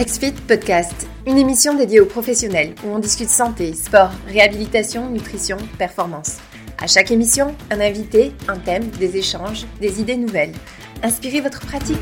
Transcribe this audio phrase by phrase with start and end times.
[0.00, 6.38] XFIT Podcast, une émission dédiée aux professionnels où on discute santé, sport, réhabilitation, nutrition, performance.
[6.78, 10.54] À chaque émission, un invité, un thème, des échanges, des idées nouvelles.
[11.02, 11.98] Inspirez votre pratique.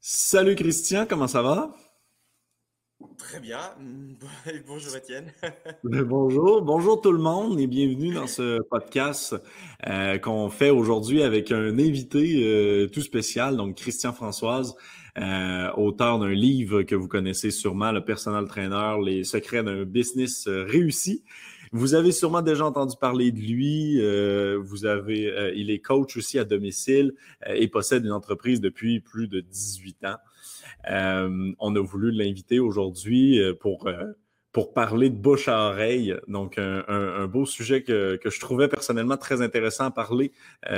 [0.00, 1.74] Salut Christian, comment ça va?
[3.30, 3.60] Très bien.
[4.66, 5.32] Bonjour Étienne.
[5.84, 9.36] bonjour, bonjour tout le monde et bienvenue dans ce podcast
[9.86, 14.74] euh, qu'on fait aujourd'hui avec un invité euh, tout spécial, donc Christian Françoise,
[15.16, 20.48] euh, auteur d'un livre que vous connaissez sûrement, le personal trainer, les secrets d'un business
[20.48, 21.22] réussi.
[21.70, 24.00] Vous avez sûrement déjà entendu parler de lui.
[24.60, 27.12] vous avez, il est coach aussi à domicile
[27.46, 30.16] et possède une entreprise depuis plus de 18 ans.
[30.88, 34.12] Euh, on a voulu l'inviter aujourd'hui euh, pour, euh,
[34.52, 36.14] pour parler de bouche à oreille.
[36.28, 40.32] Donc, un, beau sujet que, que, je trouvais personnellement très intéressant à parler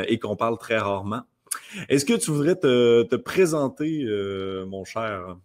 [0.08, 1.22] et qu'on parle très rarement.
[1.88, 4.04] Est-ce que tu voudrais te, te présenter,
[4.66, 5.38] mon cher?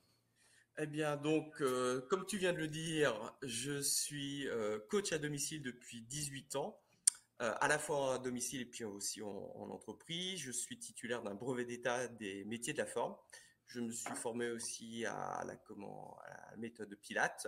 [0.77, 1.63] Eh bien, donc,
[2.09, 4.45] comme tu viens de le dire, je suis
[4.89, 6.77] coach à domicile depuis 18 ans,
[7.39, 10.41] à la fois à domicile et puis aussi en entreprise.
[10.41, 13.15] Je suis titulaire d'un brevet d'État des métiers de la forme.
[13.67, 15.57] Je me suis formé aussi à la,
[16.57, 17.47] méthode Pilate.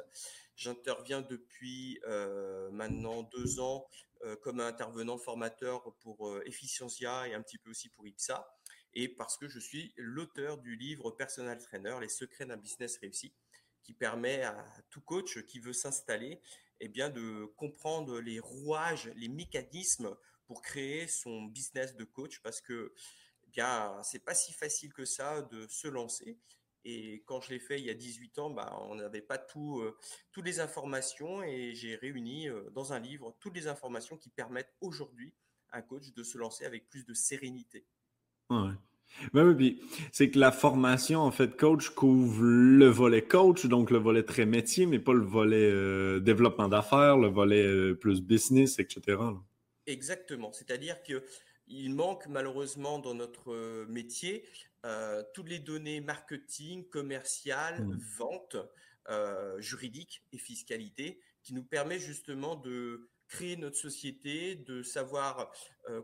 [0.55, 3.87] J'interviens depuis euh, maintenant deux ans
[4.23, 8.47] euh, comme intervenant formateur pour euh, Efficiencia et un petit peu aussi pour IPSA.
[8.93, 13.33] Et parce que je suis l'auteur du livre Personal Trainer, les secrets d'un business réussi,
[13.81, 16.41] qui permet à tout coach qui veut s'installer
[16.81, 22.61] eh bien, de comprendre les rouages, les mécanismes pour créer son business de coach parce
[22.61, 22.93] que
[23.51, 26.37] bien, c'est pas si facile que ça de se lancer.
[26.85, 29.79] Et quand je l'ai fait il y a 18 ans, bah, on n'avait pas tout,
[29.81, 29.97] euh,
[30.31, 34.73] toutes les informations et j'ai réuni euh, dans un livre toutes les informations qui permettent
[34.79, 35.33] aujourd'hui
[35.71, 37.85] à un coach de se lancer avec plus de sérénité.
[38.49, 38.71] Ouais.
[39.33, 43.97] Ben oui, c'est que la formation, en fait, coach couvre le volet coach, donc le
[43.97, 49.17] volet très métier, mais pas le volet euh, développement d'affaires, le volet plus business, etc.
[49.87, 50.51] Exactement.
[50.53, 51.23] C'est-à-dire que
[51.69, 54.45] il manque malheureusement dans notre euh, métier
[54.85, 57.99] euh, toutes les données marketing, commerciales, mmh.
[58.17, 58.57] vente,
[59.09, 65.51] euh, juridique et fiscalité qui nous permet justement de créer notre société, de savoir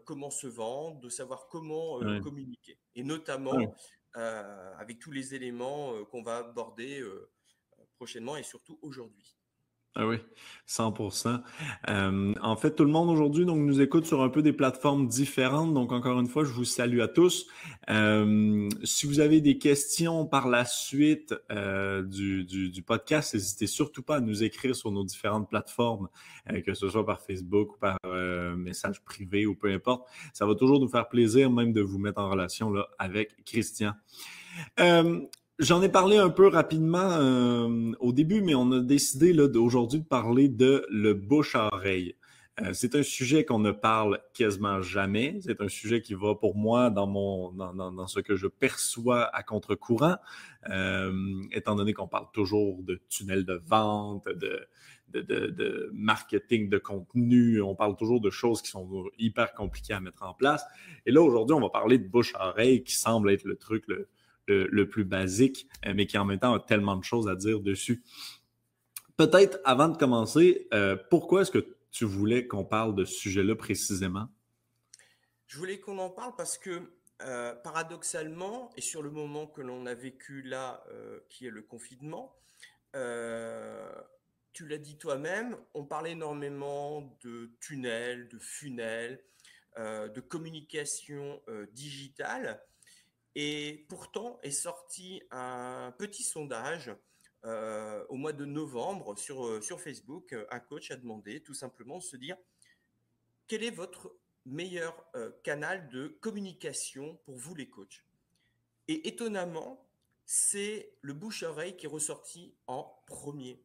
[0.06, 2.78] comment se vendre, de savoir comment communiquer.
[2.94, 3.58] Et notamment
[4.14, 7.03] avec tous les éléments qu'on va aborder
[7.96, 9.34] prochainement et surtout aujourd'hui.
[9.98, 10.18] Ah oui,
[10.68, 11.42] 100%.
[11.90, 15.08] Euh, en fait, tout le monde aujourd'hui donc nous écoute sur un peu des plateformes
[15.08, 15.74] différentes.
[15.74, 17.48] Donc, encore une fois, je vous salue à tous.
[17.90, 24.04] Euh, si vous avez des questions par la suite euh, du, du, podcast, n'hésitez surtout
[24.04, 26.10] pas à nous écrire sur nos différentes plateformes,
[26.66, 27.98] que ce soit par Facebook ou par
[28.58, 30.10] message privé ou peu importe.
[30.34, 33.94] Ça va toujours nous faire plaisir même de vous mettre en relation là, avec Christian.
[35.58, 40.06] J'en ai parlé un peu rapidement euh, au début, mais on a décidé aujourd'hui de
[40.06, 42.16] parler de le bouche à oreille.
[42.60, 45.40] Euh, c'est un sujet qu'on ne parle quasiment jamais.
[45.42, 49.34] C'est un sujet qui va pour moi dans mon dans, dans, ce que je perçois
[49.34, 50.18] à contre-courant,
[50.70, 54.68] euh, étant donné qu'on parle toujours de tunnel de vente, de,
[55.08, 57.62] de, de, de, marketing de contenu.
[57.62, 60.66] On parle toujours de choses qui sont hyper compliquées à mettre en place.
[61.06, 63.86] Et là, aujourd'hui, on va parler de bouche à oreille qui semble être le truc
[63.88, 64.10] le,
[64.48, 67.60] le, plus basique, euh, mais qui en même temps a tellement de choses à dire
[67.60, 68.04] dessus.
[69.18, 73.56] Peut-être avant de commencer, euh, pourquoi est-ce que tu voulais qu'on parle de ce sujet-là
[73.56, 74.28] précisément?
[75.48, 76.82] Je voulais qu'on en parle parce que
[77.22, 80.84] euh, paradoxalement, et sur le moment que l'on a vécu là,
[81.30, 82.36] qui est le confinement,
[84.54, 89.24] tu l'as dit toi-même, on parlait énormément de tunnels, de funnels,
[89.78, 91.42] de communication
[91.72, 92.62] digitale.
[93.35, 96.96] Et pourtant est sorti un petit sondage
[97.44, 100.34] euh, au mois de novembre sur, euh, sur Facebook.
[100.50, 102.38] Un coach a demandé tout simplement de se dire
[103.47, 104.16] quel est votre
[104.46, 108.03] meilleur euh, canal de communication pour vous les coachs?
[108.87, 109.85] Et étonnamment,
[110.26, 113.61] c'est le bouche-oreille qui est ressorti en premier.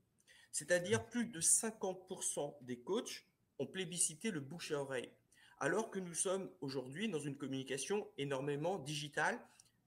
[0.52, 3.24] C'est-à-dire plus de 50% des coachs
[3.58, 5.10] ont plébiscité le bouche-oreille.
[5.58, 9.38] Alors que nous sommes aujourd'hui dans une communication énormément digitale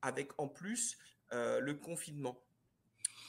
[0.03, 0.99] avec en plus
[1.31, 2.39] euh, le confinement.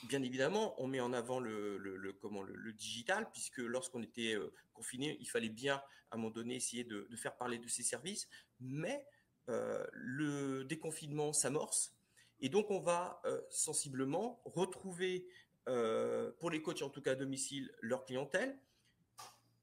[0.08, 5.16] Bien évidemment, on met en avant le, comment, le, digital, puisque lorsqu'on était euh, confiné,
[5.20, 5.76] il fallait bien,
[6.10, 8.28] à un moment donné, essayer de, faire parler de ces services.
[8.60, 9.06] Mais
[9.48, 11.94] euh, le déconfinement s'amorce.
[12.40, 15.26] Et donc, on va sensiblement retrouver,
[15.64, 18.58] pour les coachs en tout cas à domicile, leur clientèle.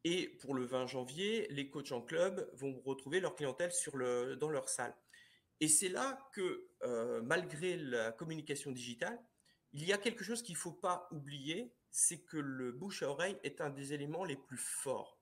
[0.04, 4.36] Et pour le 20 janvier, les coachs en club vont retrouver leur clientèle sur le,
[4.36, 4.96] dans leur salle.
[5.62, 6.68] Et c'est là que,
[7.24, 9.18] malgré la communication digitale,
[9.74, 13.10] il y a quelque chose qu'il ne faut pas oublier, c'est que le bouche à
[13.10, 15.22] oreille est un des éléments les plus forts.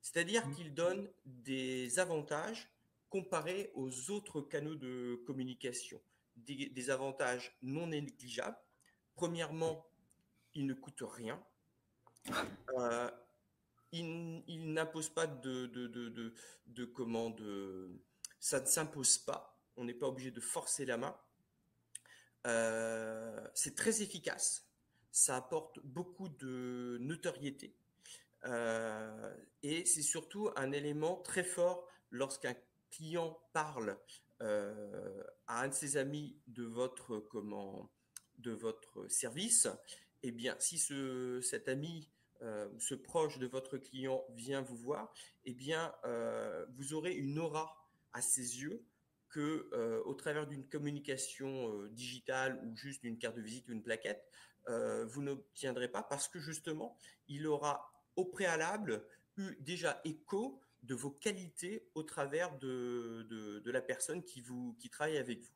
[0.00, 0.54] C'est-à-dire mmh.
[0.54, 2.68] qu'il donne des avantages
[3.08, 6.00] comparés aux autres canaux de communication.
[6.36, 8.56] Des, avantages non négligeables.
[9.14, 9.86] Premièrement,
[10.54, 11.42] il ne coûte rien.
[12.78, 13.10] Euh,
[13.92, 16.34] il, n'impose pas de, de, de,
[16.66, 17.36] de, comment
[18.40, 19.51] ça ne s'impose pas.
[19.76, 21.16] On n'est pas obligé de forcer la main.
[22.46, 24.68] Euh, c'est très efficace.
[25.10, 27.76] Ça apporte beaucoup de notoriété.
[28.44, 32.56] Euh, et c'est surtout un élément très fort lorsqu'un
[32.90, 33.98] client parle
[34.40, 37.90] euh, à un de ses amis de votre comment
[38.38, 39.68] de votre service.
[40.24, 42.10] Eh bien, si ce, cet ami
[42.74, 45.14] ou ce proche de votre client vient vous voir,
[45.44, 45.94] eh bien,
[46.74, 48.84] vous aurez une aura à ses yeux
[49.32, 53.72] que euh, au travers d'une communication euh, digitale ou juste d'une carte de visite ou
[53.72, 54.24] une plaquette,
[54.68, 56.96] euh, vous n'obtiendrez pas parce que justement,
[57.26, 59.04] il aura au préalable
[59.36, 63.26] eu déjà écho de vos qualités au travers de,
[63.64, 65.54] de, la personne qui, vous, qui travaille avec vous.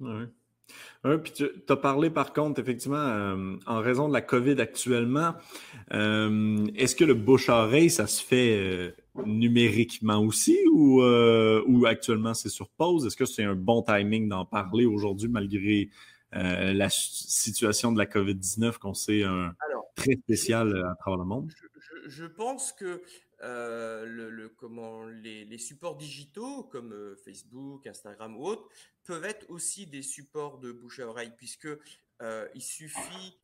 [0.00, 0.26] Oui.
[1.22, 3.36] Puis tu as parlé par contre, effectivement,
[3.66, 5.34] en raison de la COVID actuellement,
[5.90, 8.94] est-ce que le bouche-oreille, ça se fait
[9.24, 13.06] numériquement aussi ou, euh, ou actuellement c'est sur pause?
[13.06, 15.90] Est-ce que c'est un bon timing d'en parler aujourd'hui malgré
[16.34, 19.54] euh, la situation de la COVID-19 qu'on sait un,
[19.94, 21.50] très spécial euh, à travers le monde?
[22.08, 23.02] Je, pense que
[24.56, 28.68] comment, les, supports digitaux comme Facebook, Instagram ou autres
[29.04, 31.68] peuvent être aussi des supports de bouche à oreille puisque
[32.54, 33.38] il suffit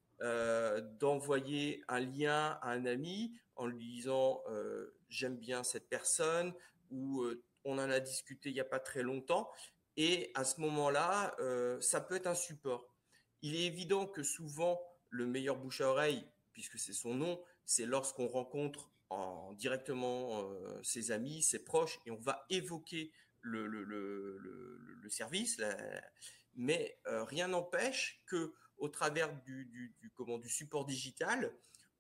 [1.01, 4.43] d'envoyer un lien à un ami en lui disant
[5.09, 6.55] j'aime bien cette personne
[6.91, 7.25] ou
[7.65, 9.51] on en a discuté il n'y a pas très longtemps.
[9.97, 11.37] Et à ce moment-là,
[11.81, 12.93] ça peut être un support.
[13.43, 14.81] Il est évident que souvent,
[15.11, 20.49] le meilleur bouche à oreille, puisque c'est son nom, c'est lorsqu'on rencontre en, directement
[20.83, 25.61] ses amis, ses proches, et on va évoquer le, le, le, service.
[26.55, 31.55] mais rien n'empêche que au travers du, du, du, comment, du support digital,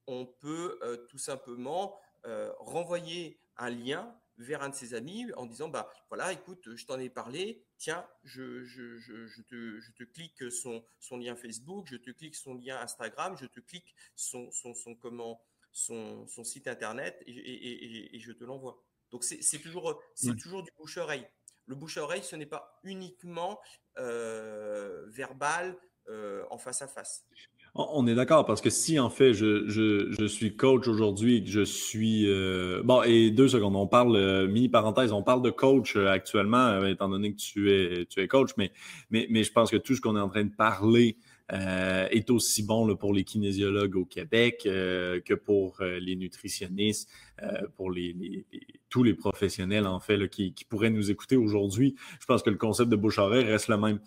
[0.06, 0.78] on peut
[1.10, 6.32] tout simplement euh, renvoyer un lien vers un de ses amis en disant bah voilà
[6.32, 10.84] écoute je t'en ai parlé tiens je, je, je, je, te, je te clique son,
[11.00, 14.94] son lien Facebook je te clique son lien Instagram je te clique son, son, son
[14.94, 15.42] comment
[15.72, 18.82] son, son site internet et, et, et, je te l'envoie.
[19.10, 21.26] Donc c'est toujours c'est toujours du bouche oreille.
[21.66, 23.60] Le bouche à oreille ce n'est pas uniquement
[23.98, 25.76] euh, verbal
[26.08, 27.26] euh, en face à face.
[27.74, 31.42] On est d'accord parce que si en fait je, je, je suis coach aujourd'hui et
[31.42, 35.40] que je suis euh, bon et deux secondes on parle euh, mini parenthèse on parle
[35.40, 38.72] de coach euh, actuellement étant donné que tu es tu es coach mais
[39.08, 41.16] mais mais je pense que tout ce qu'on est en train de parler
[41.52, 47.10] euh, est aussi bon pour les kinésiologues au Québec euh, que pour euh, les nutritionnistes,
[47.76, 47.90] pour
[48.88, 51.96] tous les professionnels en fait qui, pourraient nous écouter aujourd'hui.
[52.20, 53.98] Je pense que le concept de bouche-oreille reste le même.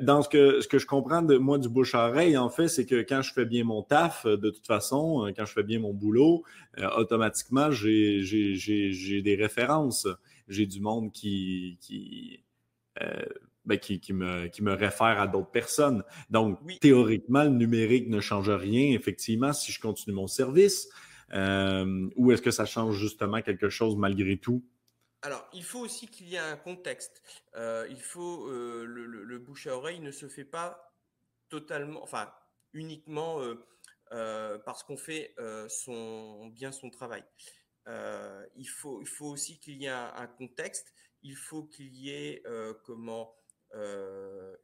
[0.00, 3.32] dans ce que, je comprends de moi du bouche-oreille, en fait, c'est que quand je
[3.32, 6.44] fais bien mon taf, de toute façon, quand je fais bien mon boulot,
[6.96, 10.06] automatiquement, j'ai des références.
[10.46, 12.44] J'ai du monde qui
[13.64, 16.02] ben, qui, qui, me, qui me réfère à d'autres personnes.
[16.30, 20.88] Donc, théoriquement, le numérique ne change rien, effectivement, si je continue mon service.
[21.32, 24.64] Euh, ou est-ce que ça change justement quelque chose malgré tout?
[25.22, 27.22] Alors, il faut aussi qu'il y ait un contexte.
[27.54, 30.92] Euh, il faut euh, le, le, bouche à oreille ne se fait pas
[31.48, 32.32] totalement, enfin
[32.72, 33.40] uniquement
[34.64, 35.34] parce qu'on fait
[35.68, 37.22] son bien son travail.
[37.86, 40.92] il faut il faut aussi qu'il y ait un, un, contexte.
[41.22, 42.42] Il faut qu'il y ait
[42.84, 43.34] comment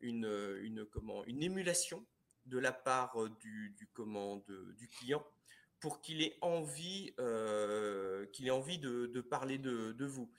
[0.01, 2.07] une, une, comment, une émulation
[2.49, 3.89] de la part euh, du, du,
[4.77, 5.25] du client
[5.81, 10.33] pour qu'il ait envie, euh, de, parler de, vous.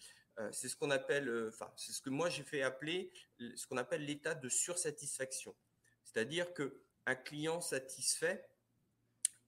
[0.51, 3.11] c'est ce qu'on appelle, enfin, c'est ce que moi j'ai fait appeler,
[3.55, 5.55] ce qu'on appelle l'état de sursatisfaction.
[6.03, 8.45] C'est-à-dire que un client satisfait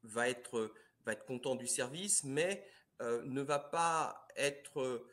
[0.04, 0.72] va être
[1.28, 2.66] content du service, mais
[3.02, 5.06] ne va pas être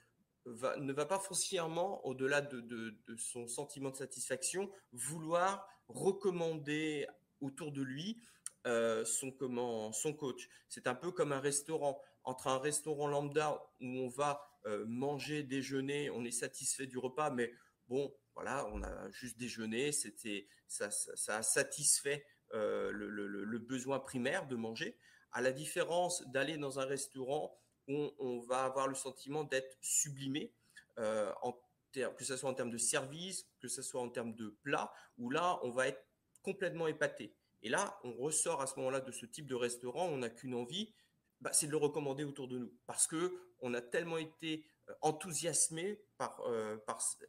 [0.78, 7.06] ne va pas foncièrement, au-delà de, son sentiment de satisfaction, vouloir recommander
[7.40, 8.20] autour de lui
[8.66, 10.48] euh, son, son coach.
[10.68, 12.00] C'est un peu comme un restaurant.
[12.24, 17.30] Entre un restaurant lambda où on va euh, manger, déjeuner, on est satisfait du repas,
[17.30, 17.52] mais
[17.88, 20.90] bon, voilà, on a juste déjeuné, c'était, ça,
[21.28, 24.98] a satisfait euh, le, besoin primaire de manger.
[25.32, 30.52] À la différence d'aller dans un restaurant on, va avoir le sentiment d'être sublimé
[30.98, 31.58] euh, en
[31.92, 35.30] que ce soit en termes de service, que ce soit en termes de plat, où
[35.30, 36.04] là, on va être
[36.42, 37.34] complètement épaté.
[37.62, 40.54] Et là, on ressort à ce moment-là de ce type de restaurant, on n'a qu'une
[40.54, 40.94] envie,
[41.40, 42.72] bah, c'est de le recommander autour de nous.
[42.86, 46.76] Parce que on a tellement été euh, enthousiasmé par, euh,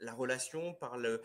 [0.02, 1.22] la relation, par le,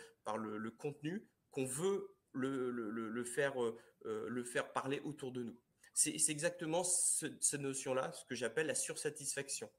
[0.78, 5.58] contenu, qu'on veut le faire parler autour de nous.
[5.94, 9.70] C'est exactement cette notion-là, ce que j'appelle la sursatisfaction.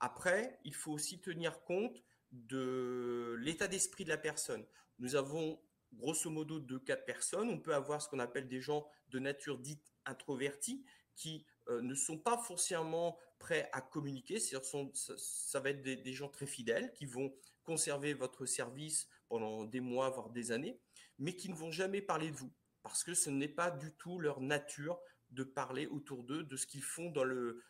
[0.00, 2.02] Après, il faut aussi tenir compte
[2.32, 4.64] de l'état d'esprit de la personne.
[4.98, 5.60] Nous avons
[5.92, 7.50] grosso modo deux cas de personnes.
[7.50, 11.94] On peut avoir ce qu'on appelle des gens de nature dite introvertie qui euh, ne
[11.94, 14.40] sont pas forcément prêts à communiquer.
[14.40, 14.60] Ça,
[14.94, 20.08] ça, va être des, gens très fidèles qui vont conserver votre service pendant des mois,
[20.08, 20.80] voire des années,
[21.18, 22.52] mais qui ne vont jamais parler de vous
[22.82, 24.98] parce que ce n'est pas du tout leur nature
[25.30, 27.62] de parler autour d'eux de ce qu'ils font dans le,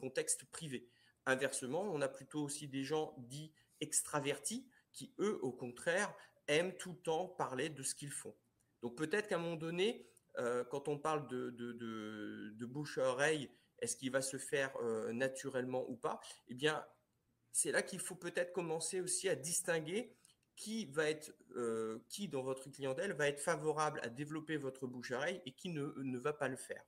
[0.00, 0.88] contexte privé.
[1.26, 6.14] Inversement, on a plutôt aussi des gens dits extravertis qui, eux, au contraire,
[6.46, 8.34] aiment tout le temps parler de ce qu'ils font.
[8.82, 10.06] Donc peut-être qu'à un moment donné,
[10.38, 15.88] euh, quand on parle de, bouche à oreille, est-ce qu'il va se faire euh, naturellement
[15.88, 16.20] ou pas?
[16.48, 16.84] Eh bien,
[17.52, 20.14] c'est là qu'il faut peut-être commencer aussi à distinguer
[20.56, 25.12] qui va être, euh, qui dans votre clientèle va être favorable à développer votre bouche
[25.12, 26.84] à oreille et qui ne va pas le faire.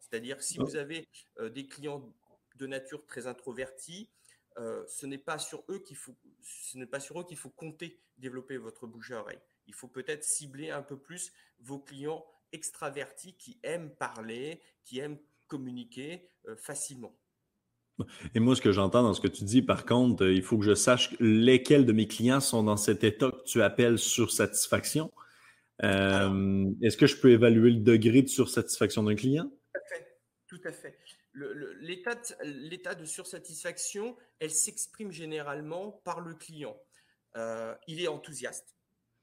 [0.00, 1.06] C'est-à-dire si vous avez
[1.52, 2.12] des clients
[2.56, 4.08] de nature très introvertis,
[4.56, 8.00] ce n'est pas sur eux qu'il faut, ce n'est pas sur eux qu'il faut compter
[8.20, 9.38] développer votre bouche à oreille.
[9.66, 15.18] Il faut peut-être cibler un peu plus vos clients extravertis qui aiment parler, qui aiment
[15.48, 17.16] communiquer euh, facilement.
[18.34, 20.58] Et moi, ce que j'entends dans ce que tu dis, par contre, euh, il faut
[20.58, 25.10] que je sache lesquels de mes clients sont dans cet état que tu appelles sursatisfaction.
[25.82, 29.50] Euh, est-ce que je peux évaluer le degré de sursatisfaction d'un client?
[30.46, 30.98] Tout à fait.
[31.34, 36.76] L'état de, sursatisfaction, elle s'exprime généralement par le client.
[37.86, 38.74] il est enthousiaste,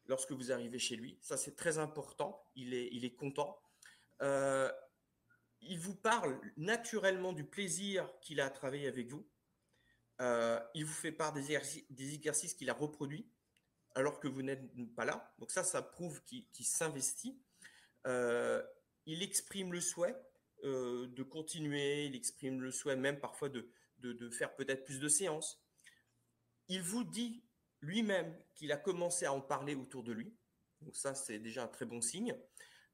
[0.08, 1.18] lorsque vous arrivez chez lui.
[1.22, 2.44] Ça, c'est très important.
[2.56, 3.60] Il est, content.
[4.22, 4.72] Euh,
[5.62, 9.28] il vous parle naturellement du plaisir qu'il a à travailler avec vous.
[10.22, 13.30] Euh, il vous fait part des, exercices, qu'il a reproduits
[13.96, 14.62] alors que vous n'êtes
[14.96, 15.34] pas là.
[15.40, 17.40] Donc ça, ça prouve qu'il s'investit.
[18.06, 18.64] Euh,
[19.06, 20.16] il exprime le souhait
[20.64, 25.62] de continuer, il exprime le souhait même parfois de, de, faire peut-être plus de séances.
[26.68, 27.44] Il vous dit
[27.82, 30.36] lui-même qu'il a commencé à en parler autour de lui.
[30.82, 32.36] Donc ça, c'est déjà un très bon signe.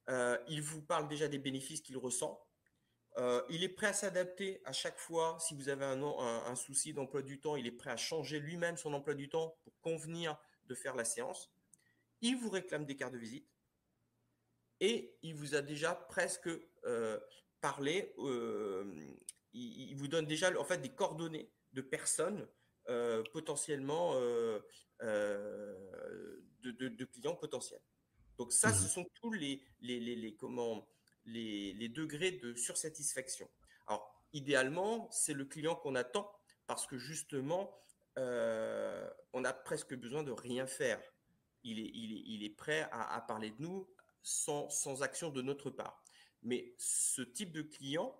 [0.10, 2.46] Euh, il vous parle déjà des bénéfices qu'il ressent.
[3.18, 5.38] Euh, il est prêt à s'adapter à chaque fois.
[5.40, 8.78] Si vous avez un, un, souci d'emploi du temps, il est prêt à changer lui-même
[8.78, 11.52] son emploi du temps pour convenir de faire la séance.
[12.22, 13.48] Il vous réclame des cartes de visite
[14.80, 16.50] et il vous a déjà presque
[16.86, 17.20] euh,
[17.64, 18.14] parlé.
[19.54, 22.46] il, vous donne déjà en fait des coordonnées de personnes
[22.90, 24.60] euh, potentiellement euh,
[25.02, 27.80] euh, de, clients potentiels.
[28.38, 30.86] Donc ça, ce mmh sont tous les, les, les, comment,
[31.24, 33.50] les, les, degrés de sursatisfaction.
[33.88, 36.30] Alors, idéalement, c'est le client qu'on attend
[36.68, 37.74] parce que justement,
[38.18, 41.02] on a presque besoin de rien faire.
[41.64, 43.90] Il est, il est, il est prêt à, à, parler de nous
[44.24, 46.03] sans, sans, action de notre part.
[46.44, 48.16] Mais ce type de client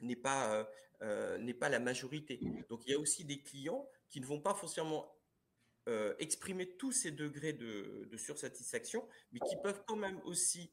[0.00, 0.68] n'est pas,
[1.02, 2.40] euh, n'est pas la majorité.
[2.68, 5.12] Donc il y a aussi des clients qui ne vont pas forcément
[5.88, 10.72] euh, exprimer tous ces degrés de, sursatisfaction, mais qui peuvent quand même aussi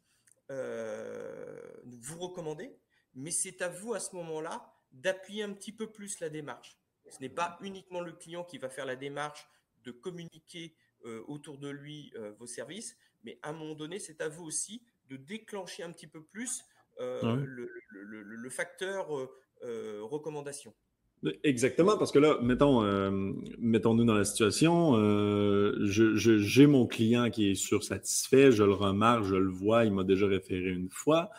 [0.51, 2.77] euh, vous recommander.
[3.15, 6.77] Mais c'est à vous à ce moment-là d'appuyer un petit peu plus la démarche.
[7.09, 9.47] Ce n'est pas uniquement le client qui va faire la démarche
[9.83, 10.75] de communiquer
[11.27, 15.17] autour de lui vos services, mais à un moment donné, c'est à vous aussi de
[15.17, 16.63] déclencher un petit peu plus
[16.99, 19.07] le, le, facteur
[19.65, 20.73] euh, recommandations.
[21.43, 23.11] Exactement, parce que là, mettons, euh,
[23.57, 29.35] mettons-nous dans la situation, euh, j'ai mon client qui est sursatisfait, je le remarque, je
[29.35, 31.29] le vois, il m'a déjà référé une fois,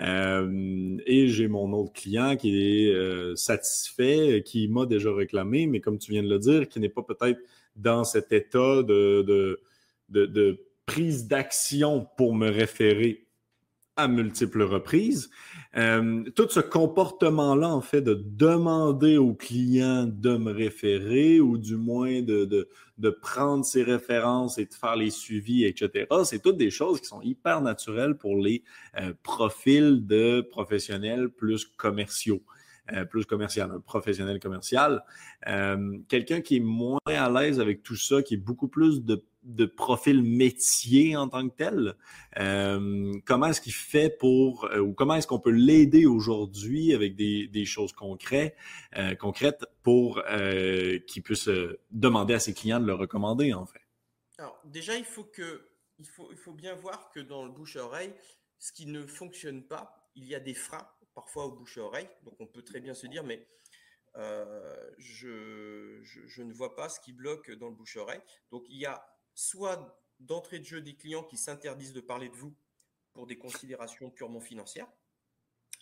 [0.00, 6.10] et j'ai mon autre client qui est satisfait, qui m'a déjà réclamé, mais comme tu
[6.10, 7.38] viens de le dire, qui n'est pas peut-être
[7.76, 9.22] dans cet état de,
[10.08, 13.28] de, de prise d'action pour me référer
[13.94, 15.30] à multiples reprises.
[15.76, 21.76] Euh, tout ce comportement-là, en fait, de demander au client de me référer ou du
[21.76, 22.44] moins de,
[22.98, 27.06] de, prendre ses références et de faire les suivis, etc., c'est toutes des choses qui
[27.06, 28.64] sont hyper naturelles pour les
[28.98, 32.42] euh, profils de professionnels plus commerciaux.
[32.92, 35.04] Euh, plus commercial, un professionnel commercial.
[36.08, 39.64] Quelqu'un qui est moins à l'aise avec tout ça, qui est beaucoup plus de de
[39.64, 41.96] profil métier en tant que tel.
[42.38, 47.16] Euh, comment est-ce qu'il fait pour, euh, ou comment est-ce qu'on peut l'aider aujourd'hui avec
[47.16, 48.56] des, choses concrètes,
[48.96, 50.22] euh, concrètes pour
[51.06, 51.48] qu'il puisse
[51.90, 53.80] demander à ses clients de le recommander, en fait?
[54.38, 55.68] Alors, déjà, il faut que,
[55.98, 58.12] il faut, il faut bien voir que dans le bouche-oreille,
[58.58, 62.08] ce qui ne fonctionne pas, il y a des freins parfois au bouche-oreille.
[62.24, 63.46] Donc, on peut très bien se dire, mais
[64.98, 68.20] je, je, ne vois pas ce qui bloque dans le bouche-oreille.
[68.50, 72.36] Donc, il y a soit d'entrée de jeu des clients qui s'interdisent de parler de
[72.36, 72.54] vous
[73.12, 74.88] pour des considérations purement financières.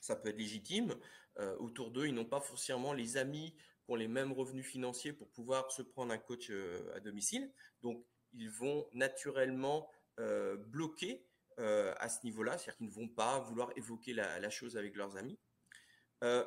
[0.01, 0.95] Ça peut être légitime.
[1.39, 5.13] Euh, autour d'eux, ils n'ont pas forcément les amis qui ont les mêmes revenus financiers
[5.13, 7.53] pour pouvoir se prendre un coach euh, à domicile.
[7.83, 11.25] Donc, ils vont naturellement euh, bloquer
[11.61, 15.17] à ce niveau-là, c'est-à-dire qu'ils ne vont pas vouloir évoquer la, la chose avec leurs
[15.17, 15.37] amis.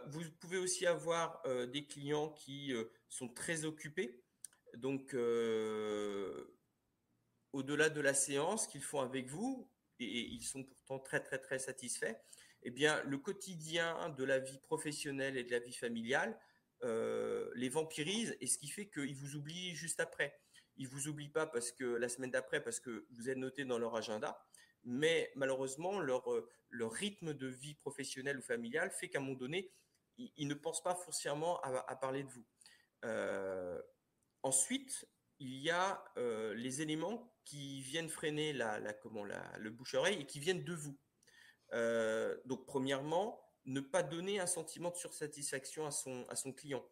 [0.08, 2.74] vous pouvez aussi avoir des clients qui
[3.10, 4.24] sont très occupés.
[4.78, 5.14] Donc,
[7.54, 11.60] au-delà de la séance qu'ils font avec vous, et ils sont pourtant très très très
[11.60, 12.16] satisfaits,
[12.64, 16.40] eh bien le quotidien de la vie professionnelle et de la vie familiale
[16.84, 20.40] euh, les vampirise et ce qui fait qu'ils vous oublient juste après.
[20.78, 23.78] Ils vous oublient pas parce que la semaine d'après parce que vous êtes noté dans
[23.78, 24.44] leur agenda,
[24.84, 29.38] mais malheureusement leur euh, leur rythme de vie professionnelle ou familiale fait qu'à un moment
[29.38, 29.72] donné
[30.18, 32.46] ils, ne pensent pas forcément à, parler de vous.
[33.06, 33.82] Euh,
[34.44, 35.06] ensuite,
[35.42, 36.04] il y a
[36.56, 40.98] les éléments qui viennent freiner la, comment, la, le bouche-oreille et qui viennent de vous.
[41.74, 46.84] Euh, donc, premièrement, ne pas donner un sentiment de sursatisfaction à son, à son client,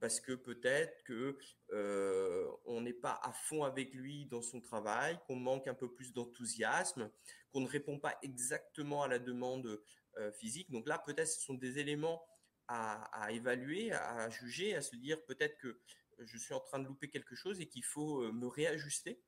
[0.00, 1.38] parce que peut-être que
[1.72, 5.92] euh, on n'est pas à fond avec lui dans son travail, qu'on manque un peu
[5.92, 7.10] plus d'enthousiasme,
[7.50, 9.80] qu'on ne répond pas exactement à la demande
[10.18, 10.70] euh, physique.
[10.70, 12.22] Donc là, peut-être ce sont des éléments
[12.66, 15.80] à, à, évaluer, à juger, à se dire peut-être que
[16.24, 19.20] je suis en train de louper quelque chose et qu'il faut me réajuster.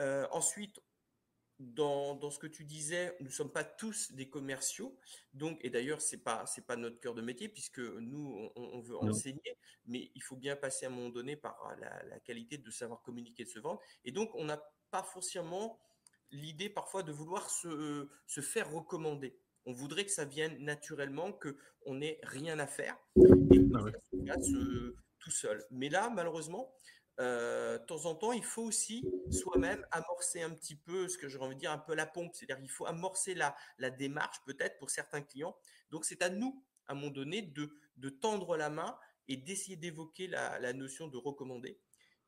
[0.00, 0.80] Euh, ensuite,
[1.58, 4.96] dans, dans, ce que tu disais, nous ne sommes pas tous des commerciaux.
[5.34, 8.80] Donc, et d'ailleurs, ce n'est pas, c'est pas notre cœur de métier puisque nous, on,
[8.80, 12.58] veut enseigner, mais il faut bien passer à un moment donné par la, la qualité
[12.58, 13.80] de savoir communiquer, de se vendre.
[14.04, 15.80] Et donc, on n'a pas forcément
[16.30, 19.36] l'idée parfois de vouloir se, se, faire recommander.
[19.66, 24.54] On voudrait que ça vienne naturellement, qu'on n'ait rien à faire et que ah se
[24.54, 24.96] euh,
[25.28, 25.62] tout seul.
[25.70, 26.72] Mais là, malheureusement,
[27.20, 31.28] euh, de temps en temps, il faut aussi soi-même amorcer un petit peu ce que
[31.28, 32.34] j'ai envie de dire, un peu la pompe.
[32.34, 35.54] C'est-à-dire qu'il faut amorcer la, la démarche peut-être pour certains clients.
[35.90, 39.76] Donc, c'est à nous, à un moment donné, de, de tendre la main et d'essayer
[39.76, 41.78] d'évoquer la, la, notion de recommander.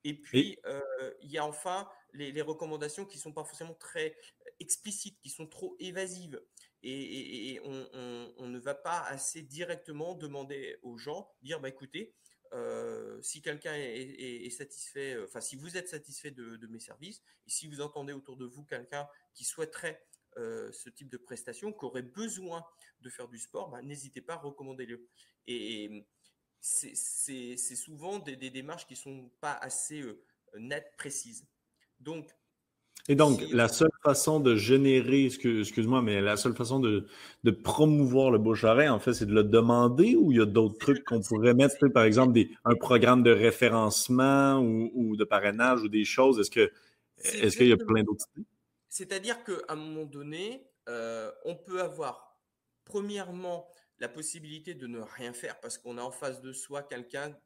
[0.05, 0.81] Et puis, euh,
[1.23, 4.15] il y a enfin les, les recommandations qui sont pas forcément très
[4.59, 6.43] explicites, qui sont trop évasives.
[6.83, 11.69] Et, et, on, on, on, ne va pas assez directement demander aux gens, dire, bah,
[11.69, 12.15] écoutez,
[12.53, 17.51] euh, si quelqu'un est, satisfait, euh, enfin si vous êtes satisfait de, mes services, et
[17.51, 20.05] si vous entendez autour de vous quelqu'un qui souhaiterait
[20.37, 22.65] euh, ce type de prestation, qui aurait besoin
[23.01, 25.09] de faire du sport, bah, n'hésitez pas à recommander le.
[25.47, 26.07] Et,
[26.63, 26.95] c'est
[27.57, 30.05] souvent des, des, démarches qui sont pas assez
[30.59, 31.47] nettes, précises.
[32.01, 32.31] Donc
[33.09, 37.07] et donc, la seule façon de générer, excuse-moi, mais la seule façon de,
[37.45, 40.79] de promouvoir le bouche en fait, c'est de le demander ou il y a d'autres
[40.79, 45.83] trucs qu'on pourrait mettre, par exemple, des, un programme de référencement ou, ou de parrainage
[45.83, 46.39] ou des choses?
[46.39, 46.71] Est-ce que
[47.23, 48.47] est-ce qu'il y a plein d'autres idées?
[48.89, 52.41] C'est-à-dire qu'à un moment donné, euh, on peut avoir,
[52.85, 57.37] premièrement, la possibilité de ne rien faire parce qu'on a en face de soi quelqu'un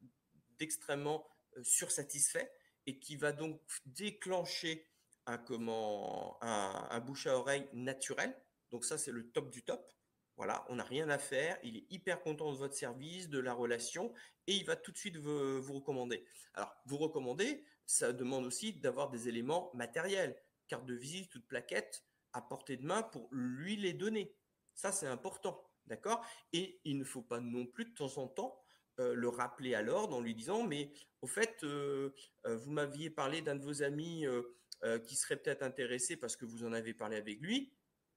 [0.59, 2.51] d'extrêmement euh, sursatisfait
[2.87, 4.87] et qui va donc déclencher
[5.27, 8.37] un, comment, un, bouche à oreille naturel.
[8.71, 9.91] Donc ça, c'est le top du top.
[10.37, 11.59] Voilà, on n'a rien à faire.
[11.63, 14.13] Il est hyper content de votre service, de la relation,
[14.47, 16.25] et il va tout de suite vous, recommander.
[16.55, 22.05] Alors, vous recommander, ça demande aussi d'avoir des éléments matériels, carte de visite, toute plaquette
[22.33, 24.35] à portée de main pour lui les donner.
[24.75, 26.27] Ça, c'est important, d'accord?
[26.53, 28.61] Et il ne faut pas non plus de temps en temps
[29.01, 32.15] euh, le rappeler à l'ordre en lui disant, mais au fait, euh,
[32.47, 34.25] euh, vous m'aviez parlé d'un de vos amis
[34.85, 37.73] euh, qui serait peut-être intéressé parce que vous en avez parlé avec lui,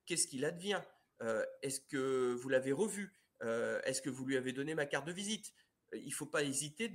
[0.05, 0.81] qu'est-ce qu'il advient?
[1.21, 3.13] Euh, Est-ce que vous l'avez revu?
[3.43, 5.53] Euh, Est-ce que vous lui avez donné ma carte de visite?
[5.93, 6.91] Il ne faut pas hésiter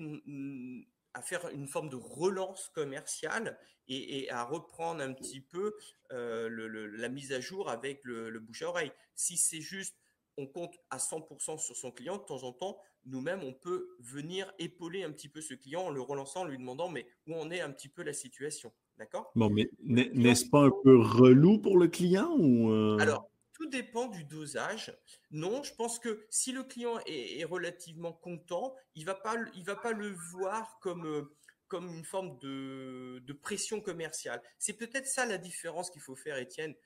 [1.15, 3.59] à faire une forme de relance commerciale
[3.89, 5.75] et, à reprendre un petit peu
[6.11, 8.93] la mise à jour avec le, le bouche à oreille.
[9.15, 9.97] Si c'est juste
[10.37, 14.53] on compte à 100% sur son client, de temps en temps, nous-mêmes, on peut venir
[14.59, 17.51] épauler un petit peu ce client en le relançant, en lui demandant mais où en
[17.51, 18.73] est un petit peu la situation?
[19.03, 19.33] D'accord?
[19.35, 22.99] Bon, mais n'est-ce pas un peu relou pour le client ou euh?
[23.01, 24.97] Alors, tout dépend du dosage.
[25.33, 29.75] Non, je pense que si le client est, relativement content, il va pas, il va
[29.75, 31.35] pas le voir comme, euh,
[31.67, 34.41] comme une forme de, de pression commerciale.
[34.61, 36.77] C'est peut-être ça la différence qu'il faut faire, Étienne,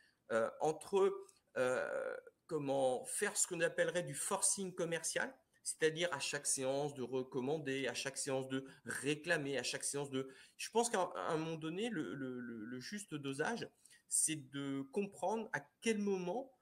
[0.63, 1.13] entre
[2.47, 5.35] comment faire ce qu'on appellerait du forcing commercial,
[5.67, 10.29] c'est-à-dire à chaque séance de recommander, à chaque séance de réclamer, à chaque séance de...
[10.57, 13.69] Je pense qu'à un moment donné, le, juste dosage,
[14.09, 16.53] c'est de comprendre à quel moment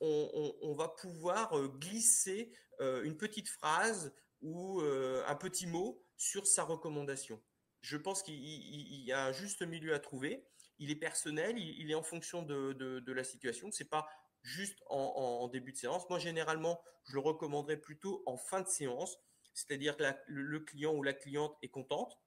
[0.00, 6.46] on, va pouvoir euh, glisser euh, une petite phrase ou euh, un petit mot sur
[6.46, 7.42] sa recommandation.
[7.82, 10.46] Je pense qu'il y a un juste milieu à trouver.
[10.78, 13.70] Il est personnel, il, est en fonction de, de la situation.
[13.70, 14.08] C'est pas
[14.46, 16.08] juste en, début de séance.
[16.08, 19.18] Moi, généralement, je le recommanderais plutôt en fin de séance,
[19.54, 22.18] c'est-à-dire que le, client ou la cliente est contente.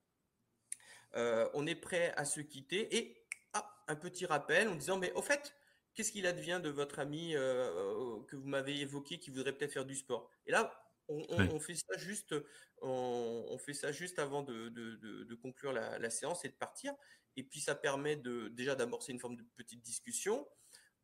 [1.16, 5.12] Euh, on est prêt à se quitter et ah, un petit rappel en disant mais
[5.14, 5.56] au fait,
[5.96, 9.86] qu'est-ce qu'il advient de votre ami euh, que vous m'avez évoqué qui voudrait peut-être faire
[9.86, 10.30] du sport?
[10.46, 10.72] Et là,
[11.08, 12.36] on, fait ça juste,
[12.84, 16.94] on, fait ça juste avant de, conclure la, la, séance et de partir.
[17.36, 20.48] Et puis ça permet de déjà d'amorcer une forme de petite discussion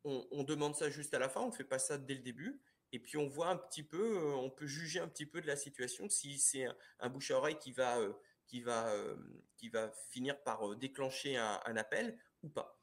[0.06, 2.60] on, demande ça juste à la fin, on ne fait pas ça dès le début.
[2.92, 5.46] Et puis on voit un petit peu, euh, on peut juger un petit peu de
[5.46, 6.66] la situation si c'est
[7.00, 8.12] un, bouche à oreille qui va, euh,
[8.46, 9.16] qui va, euh,
[9.56, 12.80] qui va finir par déclencher un, appel ou pas.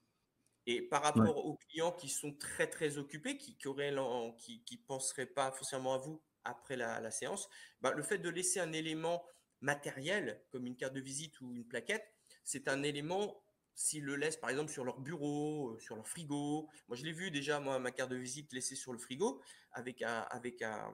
[0.65, 5.51] Et par rapport aux clients qui sont très très occupés, qui ne qui, penseraient pas
[5.51, 7.49] forcément à vous après la, séance,
[7.81, 9.25] bah, le fait de laisser un élément
[9.61, 12.05] matériel comme une carte de visite ou une plaquette,
[12.43, 13.41] c'est un élément
[13.75, 16.69] s'ils le laissent par exemple sur leur bureau, euh, sur leur frigo.
[16.87, 20.01] Moi, je l'ai vu déjà, moi, ma carte de visite laissée sur le frigo avec,
[20.01, 20.93] un, avec un,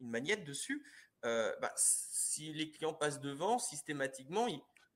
[0.00, 0.84] une magnette dessus.
[1.24, 4.46] Euh, bah, si les clients passent devant, systématiquement,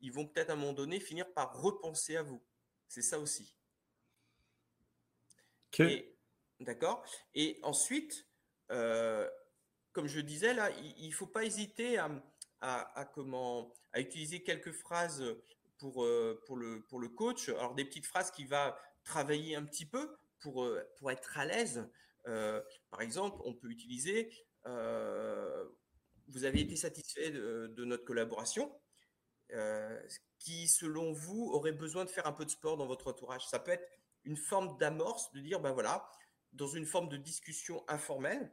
[0.00, 2.42] ils, vont peut-être à un moment donné finir par repenser à vous.
[2.88, 3.56] C'est ça aussi.
[6.60, 8.28] D'accord Et ensuite,
[8.70, 9.28] euh,
[9.92, 12.10] comme je disais là, il ne faut pas hésiter à,
[12.60, 15.24] à, comment, à utiliser quelques phrases
[15.82, 17.48] pour, euh, pour, le, pour le coach.
[17.48, 21.44] Alors, des petites phrases qui va travailler un petit peu pour, euh, pour être à
[21.44, 21.90] l'aise.
[22.28, 24.30] Euh, par exemple, on peut utiliser
[24.64, 28.72] Vous avez été satisfait de, notre collaboration.
[30.38, 33.58] qui, selon vous, aurait besoin de faire un peu de sport dans votre entourage Ça
[33.58, 33.88] peut être
[34.24, 36.08] une forme d'amorce de dire ben voilà,
[36.52, 38.52] dans une forme de discussion informelle,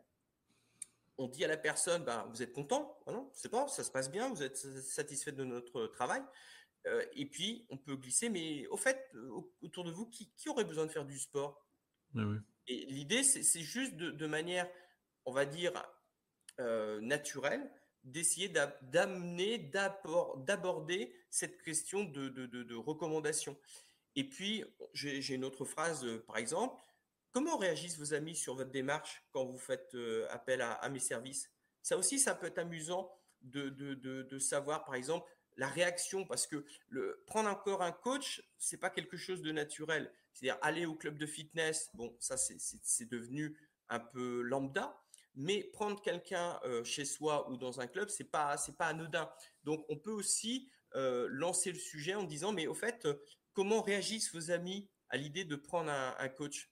[1.19, 2.97] on dit à la personne, ben, vous êtes content,
[3.33, 6.23] c'est pas, ça se passe bien, vous êtes satisfait de notre travail.
[6.87, 10.65] Euh, et puis, on peut glisser, mais au fait, euh, autour de vous, qui, aurait
[10.65, 11.65] besoin de faire du sport?
[12.15, 12.21] Ah
[12.67, 14.69] Et l'idée, c'est juste de, manière,
[15.25, 15.73] on va dire,
[16.59, 17.69] euh, naturelle,
[18.03, 18.49] d'essayer
[18.81, 23.57] d'amener, d'aborder cette question de, recommandation.
[24.15, 24.63] Et puis,
[24.93, 26.81] j'ai une autre phrase, par exemple.
[27.31, 29.95] Comment réagissent vos amis sur votre démarche quand vous faites
[30.29, 31.51] appel à, à, mes services?
[31.83, 33.11] Ça aussi, ça peut être amusant
[33.41, 36.65] de, savoir, par exemple, la réaction, parce que
[37.27, 40.11] prendre encore un coach, c'est pas quelque chose de naturel.
[40.33, 43.57] C'est-à-dire aller au club de fitness, bon, ça c'est devenu
[43.89, 44.97] un peu lambda,
[45.35, 49.29] mais prendre quelqu'un euh, chez soi ou dans un club, c'est pas c'est pas anodin.
[49.63, 53.05] Donc on peut aussi euh, lancer le sujet en disant, mais au fait,
[53.51, 56.71] comment réagissent vos amis à l'idée de prendre un, coach?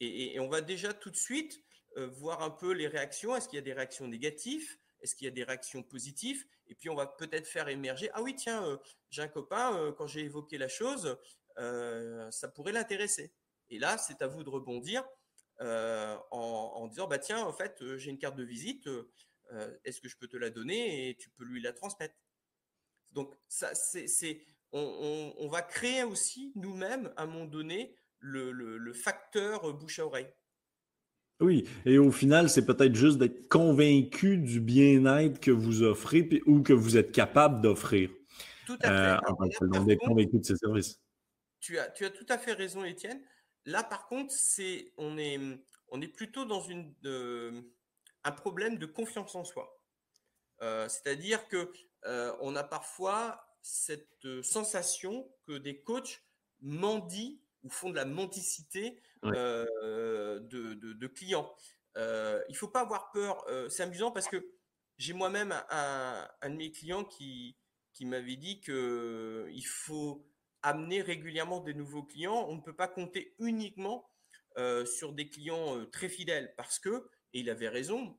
[0.00, 1.62] Et, on va déjà tout de suite
[1.98, 3.36] euh, voir un peu les réactions.
[3.36, 4.78] Est-ce qu'il y a des réactions négatives?
[5.02, 6.46] Est-ce qu'il y a des réactions positives?
[6.68, 8.78] Et puis on va peut-être faire émerger, ah oui, tiens, euh,
[9.10, 11.18] j'ai un copain, euh, quand j'ai évoqué la chose,
[11.58, 13.32] euh, ça pourrait l'intéresser.
[13.68, 15.04] Et là, c'est à vous de rebondir
[15.60, 18.88] en, disant, bah tiens, en fait, j'ai une carte de visite,
[19.84, 22.14] est-ce que je peux te la donner et tu peux lui la transmettre?
[23.12, 30.00] Donc, ça, c'est, on, va créer aussi nous-mêmes, à un moment donné, le facteur bouche
[30.00, 30.30] à oreille.
[31.40, 36.62] Oui, et au final, c'est peut-être juste d'être convaincu du bien-être que vous offrez ou
[36.62, 38.10] que vous êtes capable d'offrir.
[38.66, 39.64] Tout à fait.
[39.64, 41.00] Euh, d'être convaincu de ces services.
[41.60, 43.20] Tu as, tu as tout à fait raison, Étienne.
[43.66, 45.40] Là, par contre, c'est, on, est,
[45.88, 46.94] on est plutôt dans une,
[48.22, 49.80] un problème de confiance en soi.
[50.62, 51.72] Euh, c'est-à-dire que
[52.06, 56.22] euh, on a parfois cette sensation que des coachs
[56.60, 61.52] mendient ou font de la mendicité euh, de, clients.
[61.96, 63.44] Euh, il faut pas avoir peur.
[63.48, 64.46] Euh, c'est amusant parce que
[64.98, 67.56] j'ai moi-même un, de mes clients qui,
[67.92, 70.26] qui m'avait dit qu'il faut
[70.62, 72.46] amener régulièrement des nouveaux clients.
[72.48, 74.08] On ne peut pas compter uniquement
[74.86, 78.16] sur des clients très fidèles parce que, et il avait raison,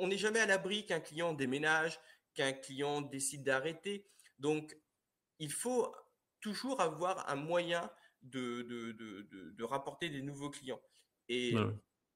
[0.00, 2.00] on n'est jamais à l'abri qu'un client déménage,
[2.34, 4.06] qu'un client décide d'arrêter.
[4.38, 4.76] Donc,
[5.38, 5.94] il faut
[6.42, 10.82] toujours avoir un moyen de, de, de, de rapporter des nouveaux clients.
[11.28, 11.54] Et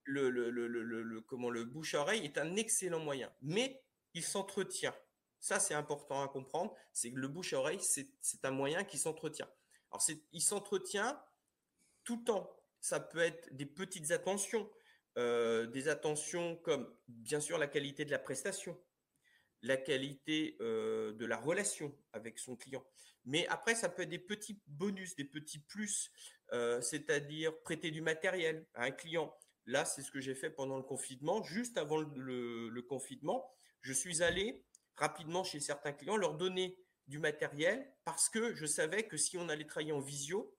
[0.03, 4.95] le, le, le, le, comment, le bouche-oreille est un excellent moyen, mais il s'entretient.
[5.39, 6.75] Ça, c'est important à comprendre.
[6.93, 9.49] C'est que le bouche à oreille, c'est un moyen qui s'entretient.
[9.91, 11.21] Alors, il s'entretient
[12.03, 12.53] tout le temps.
[12.79, 14.69] Ça peut être des petites attentions,
[15.17, 18.79] euh, des attentions comme, bien sûr, la qualité de la prestation,
[19.61, 22.85] la qualité euh, de la relation avec son client.
[23.25, 26.11] Mais après, ça peut être des petits bonus, des petits plus,
[26.53, 29.33] euh, c'est-à-dire prêter du matériel à un client.
[29.65, 31.43] Là, c'est ce que j'ai fait pendant le confinement.
[31.43, 34.63] Juste avant le, confinement, je suis allé
[34.95, 39.49] rapidement chez certains clients, leur donner du matériel parce que je savais que si on
[39.49, 40.55] allait travailler en visio,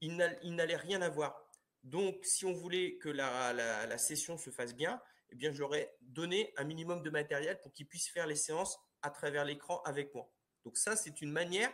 [0.00, 1.48] il n'allait rien avoir.
[1.84, 5.00] Donc, si on voulait que la, session se fasse bien,
[5.32, 9.10] eh bien, j'aurais donné un minimum de matériel pour qu'ils puissent faire les séances à
[9.10, 10.30] travers l'écran avec moi.
[10.64, 11.70] Donc, ça, c'est une manière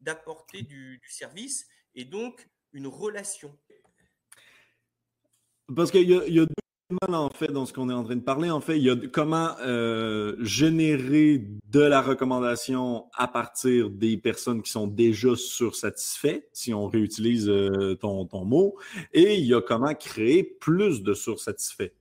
[0.00, 3.56] d'apporter du, service et donc une relation.
[5.74, 6.54] Parce qu'il y, y, a deux
[6.90, 8.50] éléments en fait dans ce qu'on est en train de parler.
[8.50, 14.62] En fait, il y a comment euh, générer de la recommandation à partir des personnes
[14.62, 18.76] qui sont déjà sursatisfaites, si on réutilise euh, ton, ton mot,
[19.12, 21.92] et il y a comment créer plus de sursatisfaits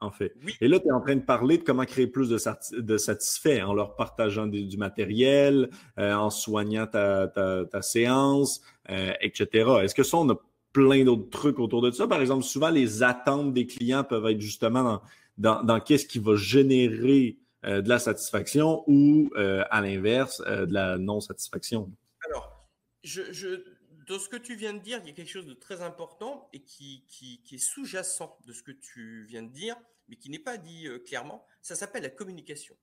[0.00, 0.34] en fait.
[0.60, 2.38] Et là, tu es en train de parler de comment créer plus de,
[2.80, 9.12] de satisfaits en leur partageant du matériel, euh, en soignant ta, ta, ta séance, euh,
[9.20, 9.70] etc.
[9.82, 10.40] Est-ce que ça, on a
[10.72, 12.06] plein d'autres trucs autour de ça?
[12.06, 15.02] Par exemple, souvent, les attentes des clients peuvent être justement
[15.36, 20.96] dans, dans, qu'est-ce qui va générer euh, de la satisfaction ou, à l'inverse, de la
[20.96, 21.90] non-satisfaction.
[22.26, 22.68] Alors,
[23.02, 23.64] je, je,
[24.10, 26.48] dans ce que tu viens de dire, il y a quelque chose de très important
[26.52, 29.76] et qui, qui, qui est sous-jacent de ce que tu viens de dire,
[30.10, 31.46] mais qui n'est pas dit clairement.
[31.62, 32.76] Ça s'appelle la communication.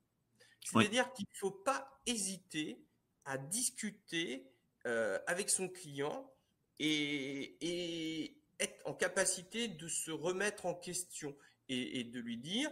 [0.63, 2.83] C'est-à-dire qu'il ne faut pas hésiter
[3.25, 4.49] à discuter
[4.85, 6.33] avec son client
[6.79, 11.37] et, être en capacité de se remettre en question
[11.69, 12.71] et, de lui dire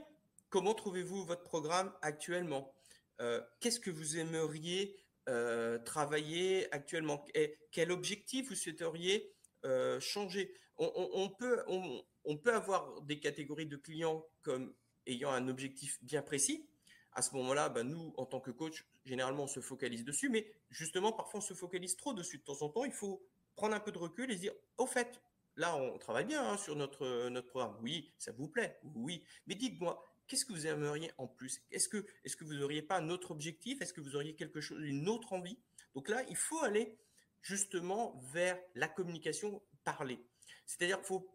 [0.49, 2.73] comment trouvez-vous votre programme actuellement?
[3.21, 4.97] Euh, Qu'est-ce que vous aimeriez
[5.29, 7.23] euh, travailler actuellement?
[7.71, 9.33] Quel objectif vous souhaiteriez
[9.65, 10.53] euh, changer?
[10.77, 14.73] On, peut, on, peut avoir des catégories de clients comme
[15.05, 16.67] ayant un objectif bien précis.
[17.11, 20.51] À ce moment-là, ben nous, en tant que coach, généralement, on se focalise dessus, mais
[20.69, 22.39] justement, parfois, on se focalise trop dessus.
[22.39, 23.23] De temps en temps, il faut
[23.55, 25.21] prendre un peu de recul et se dire, au fait,
[25.55, 27.77] là, on travaille bien hein, sur notre, notre programme.
[27.81, 28.79] Oui, ça vous plaît.
[28.95, 29.23] Oui.
[29.47, 31.61] Mais dites-moi, qu'est-ce que vous aimeriez en plus?
[31.71, 33.81] Est-ce que, est que vous n'auriez pas un autre objectif?
[33.81, 35.59] Est-ce que vous auriez quelque chose, une autre envie?
[35.93, 36.97] Donc là, il faut aller
[37.41, 40.19] justement vers la communication parlée.
[40.65, 41.34] C'est-à-dire qu'il faut,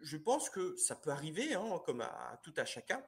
[0.00, 3.02] je pense que ça peut arriver, hein, comme à, tout à chacun.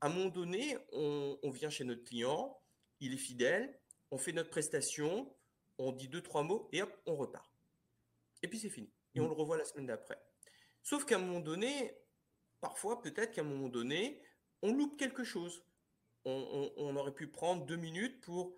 [0.00, 2.58] À un moment donné, on, on vient chez notre client,
[3.00, 3.78] il est fidèle,
[4.10, 5.32] on fait notre prestation,
[5.78, 7.54] on dit deux, trois mots et hop, on repart
[8.44, 8.90] et puis c'est fini.
[9.14, 9.28] Et on mm.
[9.28, 10.22] le revoit la semaine d'après.
[10.82, 11.96] Sauf qu'à un moment donné,
[12.60, 14.20] parfois, peut-être qu'à un moment donné,
[14.62, 15.64] on loupe quelque chose.
[16.26, 18.56] On, aurait pu prendre deux minutes pour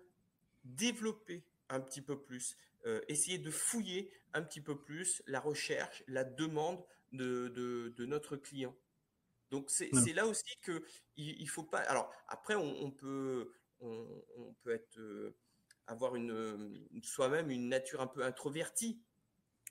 [0.63, 6.01] développer un petit peu plus, euh, essayer de fouiller un petit peu plus la recherche,
[6.07, 8.75] la demande de, notre client.
[9.51, 10.83] Donc c'est là aussi que
[11.15, 11.79] il, faut pas.
[11.79, 15.35] Alors après, on, peut on, peut être euh,
[15.87, 19.01] avoir une soi-même une nature un peu introvertie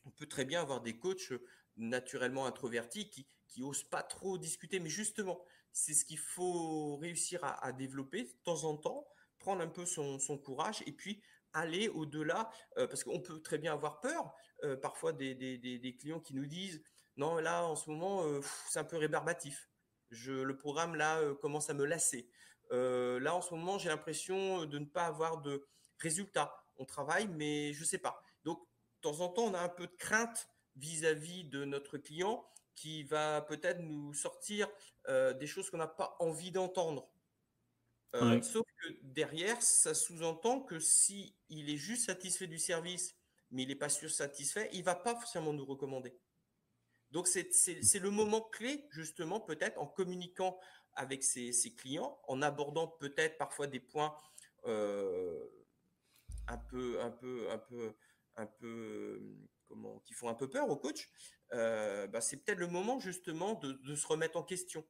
[0.05, 1.33] on peut très bien avoir des coachs
[1.77, 4.81] naturellement introvertis qui qui osent pas trop discuter.
[4.81, 9.07] Mais justement, c'est ce qu'il faut réussir à, développer de temps en temps,
[9.38, 11.22] prendre un peu son, courage et puis
[11.53, 14.35] aller au-delà, euh, parce qu'on peut très bien avoir peur.
[14.64, 16.83] Euh, parfois, des, clients qui nous disent
[17.16, 19.70] non, là en ce moment, euh, c'est un peu rébarbatif.
[20.11, 22.31] Je, le programme là commence à me lasser.
[22.70, 25.66] là en ce moment, j'ai l'impression de ne pas avoir de
[25.98, 26.64] résultats.
[26.76, 28.22] On travaille, mais je sais pas
[29.07, 33.40] temps en temps, on a un peu de crainte vis-à-vis de notre client qui va
[33.40, 34.68] peut-être nous sortir
[35.09, 37.09] euh, des choses qu'on n'a pas envie d'entendre.
[38.14, 43.14] Euh, sauf que derrière, ça sous-entend que si il est juste satisfait du service,
[43.50, 46.18] mais il n'est pas sûr satisfait, il va pas forcément nous recommander.
[47.11, 50.59] Donc c'est le moment clé justement peut-être en communiquant
[50.95, 54.16] avec ses, clients, en abordant peut-être parfois des points
[54.66, 55.47] euh,
[56.49, 57.92] un peu un peu un peu
[58.37, 59.21] un peu
[59.66, 61.09] comment, qui font un peu peur au coach,
[61.53, 64.87] euh, bah, c'est peut-être le moment justement de, se remettre en question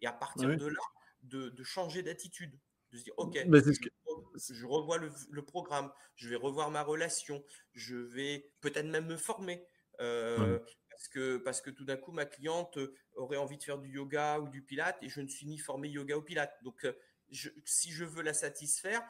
[0.00, 0.80] et à partir de là
[1.22, 2.58] de, changer d'attitude,
[2.92, 8.50] de se dire ok, je, revois le, programme, je vais revoir ma relation, je vais
[8.60, 9.66] peut-être même me former.
[10.00, 10.58] Euh,
[11.44, 12.78] parce que, tout d'un coup, ma cliente
[13.14, 15.88] aurait envie de faire du yoga ou du pilate et je ne suis ni formé
[15.88, 16.52] yoga ou pilate.
[16.62, 16.92] Donc, euh,
[17.64, 19.02] si je veux la satisfaire,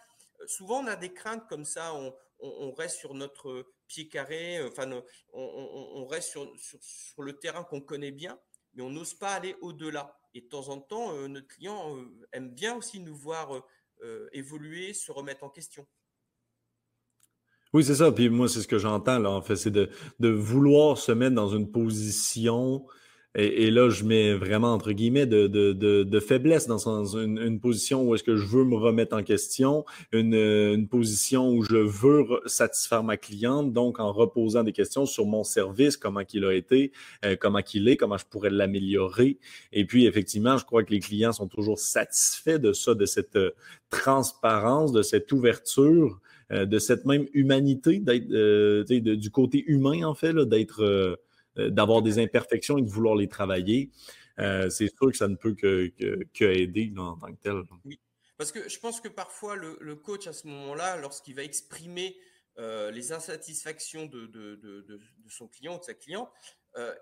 [0.47, 4.89] souvent on a des craintes comme ça, on reste sur notre pied carré, euh, enfin,
[5.33, 8.41] on, reste sur, le terrain qu'on connaît bien,
[8.75, 10.17] mais on n'ose pas aller au-delà.
[10.33, 13.63] Et de temps en temps, euh, notre client euh, aime bien aussi nous voir
[14.33, 15.87] évoluer, se remettre en question.
[17.73, 18.11] Oui, c'est ça.
[18.11, 21.35] Puis moi, c'est ce que j'entends, là, en fait, c'est de, de, vouloir se mettre
[21.35, 22.85] dans une position
[23.37, 28.03] et, là, je mets vraiment entre guillemets de, de, de, faiblesse dans une, une, position
[28.03, 32.25] où est-ce que je veux me remettre en question, une, une, position où je veux
[32.47, 36.91] satisfaire ma cliente, donc en reposant des questions sur mon service, comment qu'il a été,
[37.25, 39.39] euh, comment qu'il est, comment je pourrais l'améliorer.
[39.73, 43.37] Et puis, effectivement, je crois que les clients sont toujours satisfaits de ça, de cette
[43.37, 43.53] euh,
[43.91, 46.19] transparence, de cette ouverture,
[46.51, 51.17] de cette même humanité, d'être du côté humain, en fait, d'être
[51.59, 53.91] euh, d'avoir des imperfections et de vouloir les travailler.
[54.39, 55.93] Euh, c'est sûr que ça ne peut que,
[56.33, 57.63] que, aider en tant que tel.
[57.85, 57.99] Oui,
[58.39, 62.17] parce que je pense que parfois le, coach à ce moment-là, lorsqu'il va exprimer
[62.59, 66.31] euh, les insatisfactions de, de, de, son client ou de sa cliente,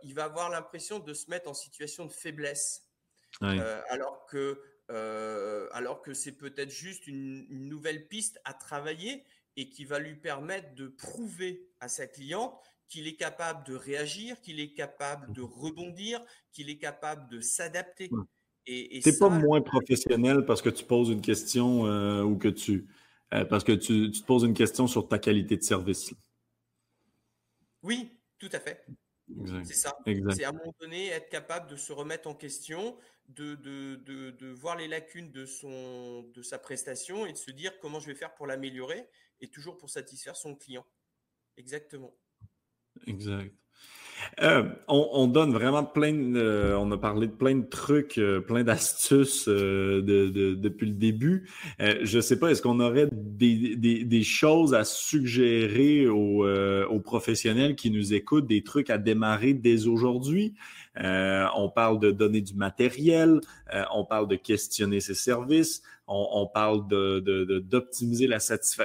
[0.02, 2.88] il va avoir l'impression de se mettre en situation de faiblesse.
[3.42, 4.62] alors que,
[5.72, 9.24] alors que c'est peut-être juste une, une, nouvelle piste à travailler
[9.58, 12.54] et qui va lui permettre de prouver à sa cliente
[12.88, 18.08] qu'il est capable de réagir, qu'il est capable de rebondir, qu'il est capable de s'adapter.
[18.66, 22.86] Et, et pas moins professionnel parce que tu poses une question euh, ou que tu
[23.34, 26.14] euh, parce que tu, te poses une question sur ta qualité de service.
[27.82, 28.86] Oui, tout à fait.
[29.64, 29.98] C'est ça.
[30.06, 32.96] C'est à un moment donné être capable de se remettre en question,
[33.28, 37.50] de, de, de, de, voir les lacunes de, son, de sa prestation et de se
[37.50, 39.06] dire comment je vais faire pour l'améliorer
[39.40, 40.86] et toujours pour satisfaire son client.
[41.56, 42.14] Exactement.
[43.06, 43.54] Exact.
[44.42, 48.64] Euh, on, donne vraiment plein de, on a parlé de plein de trucs, euh, plein
[48.64, 51.48] d'astuces euh, de, depuis le début.
[51.78, 58.14] je ne sais pas, est-ce qu'on aurait des, choses à suggérer aux, professionnels qui nous
[58.14, 60.54] écoutent, des trucs à démarrer dès aujourd'hui?
[60.98, 63.40] On parle de donner du matériel,
[63.92, 68.38] on parle de questionner ses services, on, parle d'optimiser de, la,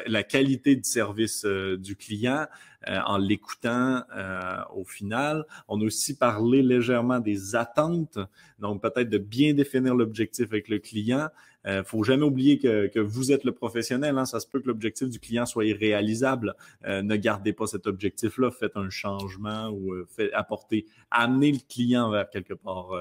[0.08, 2.46] la qualité du service du client.
[2.90, 5.46] Euh, en l'écoutant euh, au final.
[5.70, 8.20] On a aussi parlé légèrement des attentes,
[8.60, 11.30] donc peut-être de bien définir l'objectif avec le client.
[11.66, 14.18] Il euh, faut jamais oublier que, que, vous êtes le professionnel.
[14.18, 16.56] Hein, ça se peut que l'objectif du client soit irréalisable.
[16.86, 18.52] ne gardez pas cet objectif-là.
[18.52, 22.92] Faites un changement ou faites, apportez, amenez le client vers quelque part,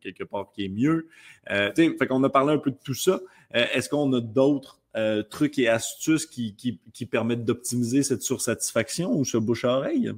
[0.00, 1.08] quelque part qui est mieux.
[1.50, 3.20] Euh, fait qu'on a parlé un peu de tout ça.
[3.50, 9.24] Est-ce qu'on a d'autres euh, trucs et astuces qui, qui, permettent d'optimiser cette sursatisfaction ou
[9.24, 10.12] ce bouche-à-oreille?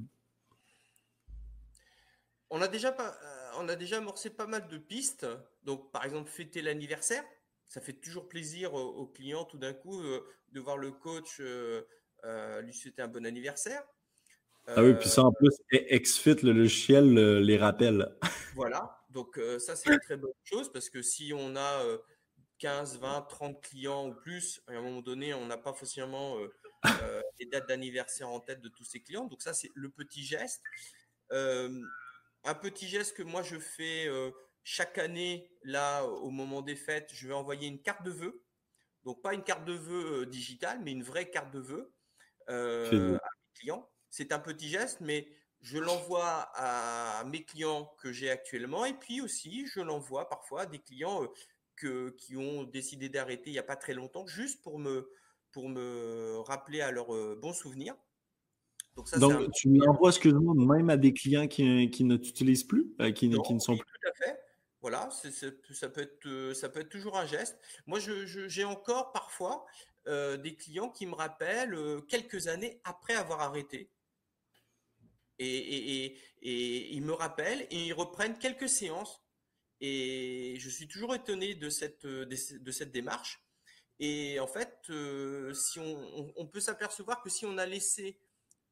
[2.51, 5.27] On a déjà pas, euh, on a déjà amorcé pas mal de pistes.
[5.65, 7.25] Donc, par exemple, fêter l'anniversaire.
[7.69, 12.75] Ça fait toujours plaisir aux, clients tout d'un coup euh, de voir le coach lui
[12.75, 13.83] souhaiter un bon anniversaire.
[14.67, 18.17] ah oui, puis ça en plus, XFIT, le logiciel, les rappelle.
[18.57, 21.83] Voilà, donc ça c'est une très bonne chose parce que si on a
[22.59, 26.49] 15, 20, 30 clients ou plus, à un moment donné, on n'a pas forcément euh,
[27.03, 29.27] euh, les dates d'anniversaire en tête de tous ces clients.
[29.27, 30.63] Donc ça, c'est le petit geste.
[31.33, 31.83] Euh,
[32.45, 34.09] un petit geste que moi, je fais
[34.69, 38.43] chaque année, là, au moment des fêtes, je vais envoyer une carte de vœux.
[39.05, 41.95] Donc pas une carte de vœux digitale, mais une vraie carte de vœux
[42.49, 43.19] à mes
[43.55, 43.89] clients.
[44.11, 45.29] C'est un petit geste, mais
[45.61, 50.67] je l'envoie à mes clients que j'ai actuellement et puis aussi je l'envoie parfois à
[50.67, 51.23] des clients
[51.77, 55.13] qui ont décidé d'arrêter il n'y a pas très longtemps, juste pour me,
[55.53, 57.95] pour me rappeler à leurs euh, bons souvenirs.
[58.97, 62.95] Donc, ça, Donc tu l'envoies, excuse-moi, même à des clients qui, qui ne t'utilisent plus,
[63.01, 63.87] euh, qui, qui, ne sont plus.
[64.87, 67.59] Voilà, ça, peut être, euh, ça peut être toujours un geste.
[67.87, 69.67] Moi, j'ai encore parfois
[70.07, 71.77] des clients qui me rappellent
[72.09, 73.91] quelques années après avoir arrêté.
[75.41, 79.21] Et, ils me rappellent et ils reprennent quelques séances
[79.81, 82.25] et je suis toujours étonné de cette, euh,
[82.93, 83.45] démarche.
[83.99, 88.21] Et en fait, euh, si on, on, peut s'apercevoir que si on a laissé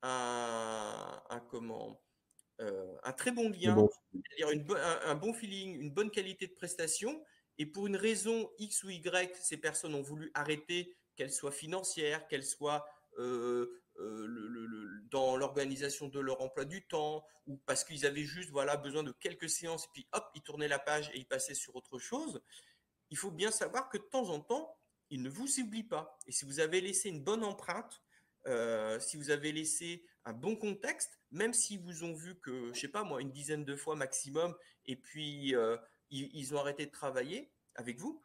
[0.02, 2.03] un, un comment,
[2.60, 3.76] euh, un très bon lien,
[4.38, 7.22] Une, un, un, bon feeling, une bonne qualité de prestation,
[7.58, 12.26] et pour une raison X ou Y, ces personnes ont voulu arrêter, qu'elle soit financière,
[12.28, 12.86] qu'elle soit
[13.18, 18.50] euh, euh, le, dans l'organisation de leur emploi du temps ou parce qu'ils avaient juste
[18.50, 21.54] voilà besoin de quelques séances et puis hop ils tournaient la page et ils passaient
[21.54, 22.42] sur autre chose.
[23.10, 24.76] Il faut bien savoir que de temps en temps
[25.10, 28.02] ils ne vous oublient pas et si vous avez laissé une bonne empreinte,
[28.98, 32.88] si vous avez laissé un bon contexte, même s'ils vous ont vu que je sais
[32.88, 34.56] pas moi une dizaine de fois maximum
[34.86, 35.76] et puis euh,
[36.10, 38.22] ils, ont arrêté de travailler avec vous,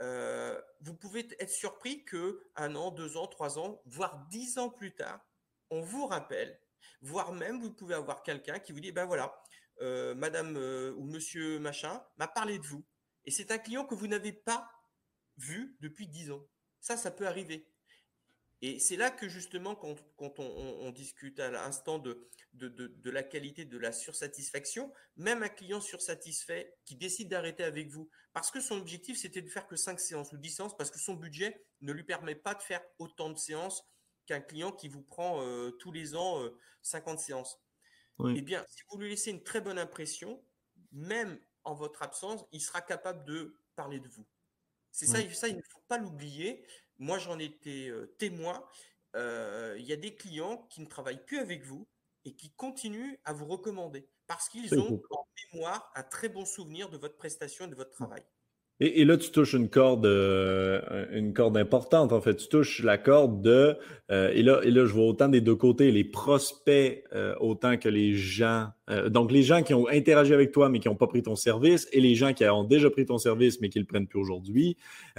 [0.00, 4.70] euh, vous pouvez être surpris que un an, deux ans, trois ans, voire dix ans
[4.70, 5.20] plus tard,
[5.70, 6.58] on vous rappelle,
[7.00, 9.42] voire même vous pouvez avoir quelqu'un qui vous dit, ben voilà,
[9.80, 10.56] euh, Madame
[10.96, 12.84] ou Monsieur machin m'a parlé de vous,
[13.24, 14.70] et c'est un client que vous n'avez pas
[15.36, 16.46] vu depuis dix ans.
[16.80, 17.71] Ça, ça peut arriver.
[18.64, 23.76] Et c'est là que justement, quand, on, discute à l'instant de, de, la qualité de
[23.76, 29.18] la sursatisfaction, même un client sursatisfait qui décide d'arrêter avec vous, parce que son objectif,
[29.18, 32.04] c'était de faire que 5 séances ou 10 séances, parce que son budget ne lui
[32.04, 33.84] permet pas de faire autant de séances
[34.26, 36.40] qu'un client qui vous prend euh, tous les ans
[36.82, 37.60] 50 euh, séances.
[38.36, 40.40] Eh bien, si vous lui laissez une très bonne impression,
[40.92, 44.24] même en votre absence, il sera capable de parler de vous.
[44.92, 46.64] C'est ça, ça, il ne faut pas l'oublier.
[47.02, 48.64] Moi, j'en étais euh, témoin.
[49.16, 51.88] Euh, il y a des clients qui ne travaillent plus avec vous
[52.24, 56.90] et qui continuent à vous recommander parce qu'ils ont en mémoire un très bon souvenir
[56.90, 58.24] de votre prestation et de votre travail.
[58.84, 62.34] Et, là, tu touches une corde, euh, une corde importante, en fait.
[62.34, 63.76] Tu touches la corde de.
[64.10, 67.04] et, là, et là, je vois autant des deux côtés, les prospects
[67.38, 68.70] autant que les gens.
[69.08, 71.88] donc, les gens qui ont interagi avec toi, mais qui n'ont pas pris ton service,
[71.92, 74.18] et les gens qui ont déjà pris ton service, mais qui ne le prennent plus
[74.18, 74.76] aujourd'hui.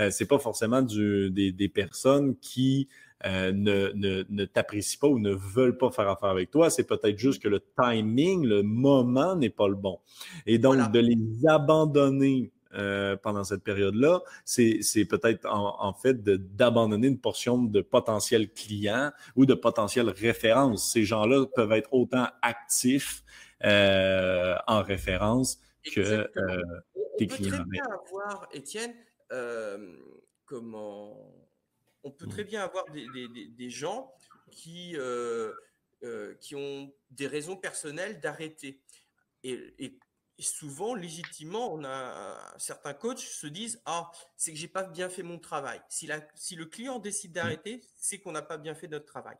[0.09, 2.89] c'est pas forcément du, des, des, personnes qui
[3.25, 3.51] ne,
[3.93, 6.69] ne, ne t'apprécient pas ou ne veulent pas faire affaire avec toi.
[6.69, 9.99] C'est peut-être juste que le timing, le moment n'est pas le bon.
[10.45, 17.19] Et donc, de les abandonner euh, pendant cette période-là, c'est peut-être en, fait d'abandonner une
[17.19, 20.91] portion de potentiels clients ou de potentielles références.
[20.91, 23.23] Ces gens-là peuvent être autant actifs
[23.63, 25.59] euh, en référence
[25.93, 26.61] que euh,
[27.17, 27.57] tes clients.
[27.57, 28.93] On peut très bien avoir, Étienne,
[30.45, 31.31] comment...
[32.05, 32.47] On peut très mmh.
[32.47, 34.11] bien avoir des, des, des gens
[34.51, 34.97] qui,
[36.41, 38.81] qui ont des raisons personnelles d'arrêter.
[39.43, 39.99] Et, et,
[40.37, 45.09] et souvent, légitimement, on a certains coachs se disent ah c'est que j'ai pas bien
[45.09, 45.81] fait mon travail.
[45.89, 47.33] Si, la, si le client décide mmh.
[47.33, 49.37] d'arrêter, c'est qu'on n'a pas bien fait notre travail.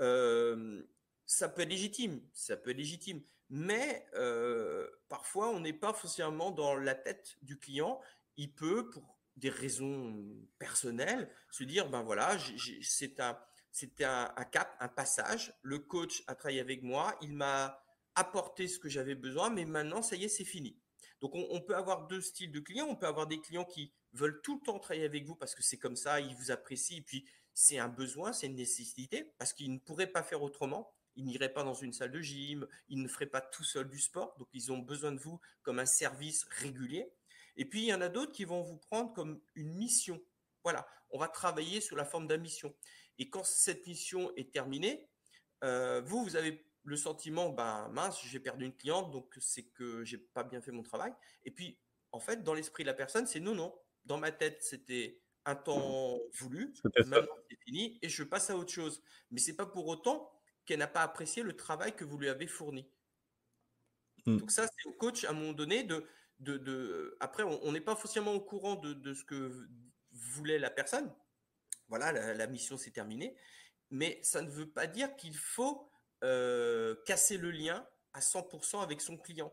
[0.00, 0.82] Euh,
[1.26, 6.50] ça peut être légitime, ça peut être légitime, mais euh, parfois on n'est pas forcément
[6.50, 8.00] dans la tête du client.
[8.36, 10.24] Il peut, pour des raisons
[10.58, 12.36] personnelles, se dire ben voilà,
[12.82, 13.38] c'est un
[13.74, 15.54] c'était un, un, cap, un passage.
[15.62, 17.81] Le coach a travaillé avec moi, il m'a
[18.14, 20.78] apporter ce que j'avais besoin, mais maintenant, ça y est, c'est fini.
[21.20, 22.88] Donc, on, peut avoir deux styles de clients.
[22.88, 25.62] On peut avoir des clients qui veulent tout le temps travailler avec vous parce que
[25.62, 29.52] c'est comme ça, ils vous apprécient, et puis c'est un besoin, c'est une nécessité, parce
[29.52, 30.92] qu'ils ne pourraient pas faire autrement.
[31.14, 34.00] Ils n'iraient pas dans une salle de gym, ils ne feraient pas tout seul du
[34.00, 37.12] sport, donc ils ont besoin de vous comme un service régulier.
[37.56, 40.20] Et puis, il y en a d'autres qui vont vous prendre comme une mission.
[40.64, 42.74] Voilà, on va travailler sous la forme d'une mission.
[43.18, 45.08] Et quand cette mission est terminée,
[45.62, 50.04] euh, vous, vous avez le sentiment, ben mince, j'ai perdu une cliente, donc c'est que
[50.04, 51.12] j'ai pas bien fait mon travail.
[51.44, 51.78] Et puis,
[52.10, 53.74] en fait, dans l'esprit de la personne, c'est non, non.
[54.04, 56.74] Dans ma tête, c'était un temps voulu,
[57.06, 59.02] maintenant c'est fini, et je passe à autre chose.
[59.30, 60.30] Mais c'est pas pour autant
[60.64, 62.88] qu'elle n'a pas apprécié le travail que vous lui avez fourni.
[64.26, 64.38] Hmm.
[64.38, 66.06] Donc ça, c'est au coach à un moment donné de,
[66.40, 67.16] de, de...
[67.20, 69.68] après, on n'est pas forcément au courant de, de, ce que
[70.12, 71.12] voulait la personne.
[71.88, 73.36] Voilà, la, la mission s'est terminée,
[73.90, 75.91] mais ça ne veut pas dire qu'il faut
[76.22, 79.52] euh, casser le lien à 100% avec son client.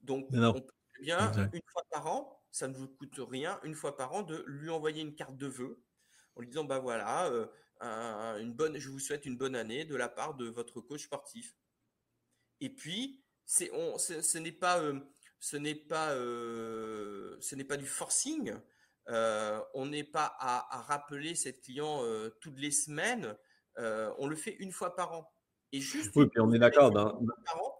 [0.00, 3.96] Donc, on peut bien, une fois par an, ça ne vous coûte rien, une fois
[3.96, 5.82] par an, de lui envoyer une carte de vœux
[6.34, 7.46] en lui disant, bah voilà, euh,
[8.38, 11.56] une bonne, je vous souhaite une bonne année de la part de votre coach sportif.
[12.60, 15.00] Et puis, c'est, on, ce n'est pas, euh,
[15.40, 18.54] ce n'est pas, ce n'est pas du forcing.
[19.08, 22.02] on n'est pas à, à, rappeler cette client
[22.40, 23.36] toutes les semaines.
[23.76, 25.34] on le fait une fois par an.
[25.72, 27.20] Et juste oui, puis on est d'accord dans,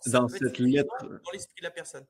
[0.07, 0.95] dans cette lettre.
[1.01, 2.07] Dans l'esprit de la personne.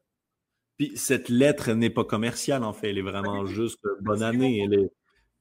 [0.77, 2.91] Puis cette lettre n'est pas commerciale, en fait.
[2.91, 4.61] Elle est vraiment juste bonne année.
[4.63, 4.93] Elle est...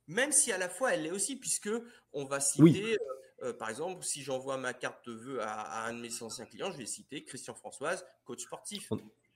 [0.08, 1.70] Même si à la fois elle l'est aussi, puisque
[2.14, 2.98] on va citer, euh,
[3.44, 6.72] euh, par exemple, si j'envoie ma carte de vœux à, un de mes anciens clients,
[6.72, 8.90] je vais citer Christian Françoise, coach sportif.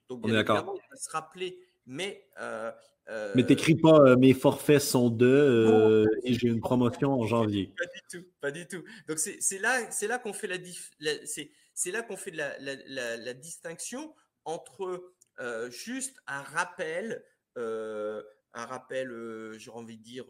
[0.09, 2.27] Donc, bien évidemment, il va se rappeler mais.
[2.39, 2.71] Euh,
[3.09, 7.73] euh, mais t'écris pas euh, mes forfaits sont deux et j'ai une promotion en janvier.
[7.77, 8.83] Pas du tout, pas du tout.
[9.07, 10.57] Donc c'est là, là qu'on fait la,
[11.25, 14.13] c'est là qu'on fait la, la, la, distinction
[14.45, 15.13] entre
[15.69, 17.23] juste un rappel,
[17.55, 18.23] un
[18.53, 19.11] rappel,
[19.57, 20.25] j'ai envie de dire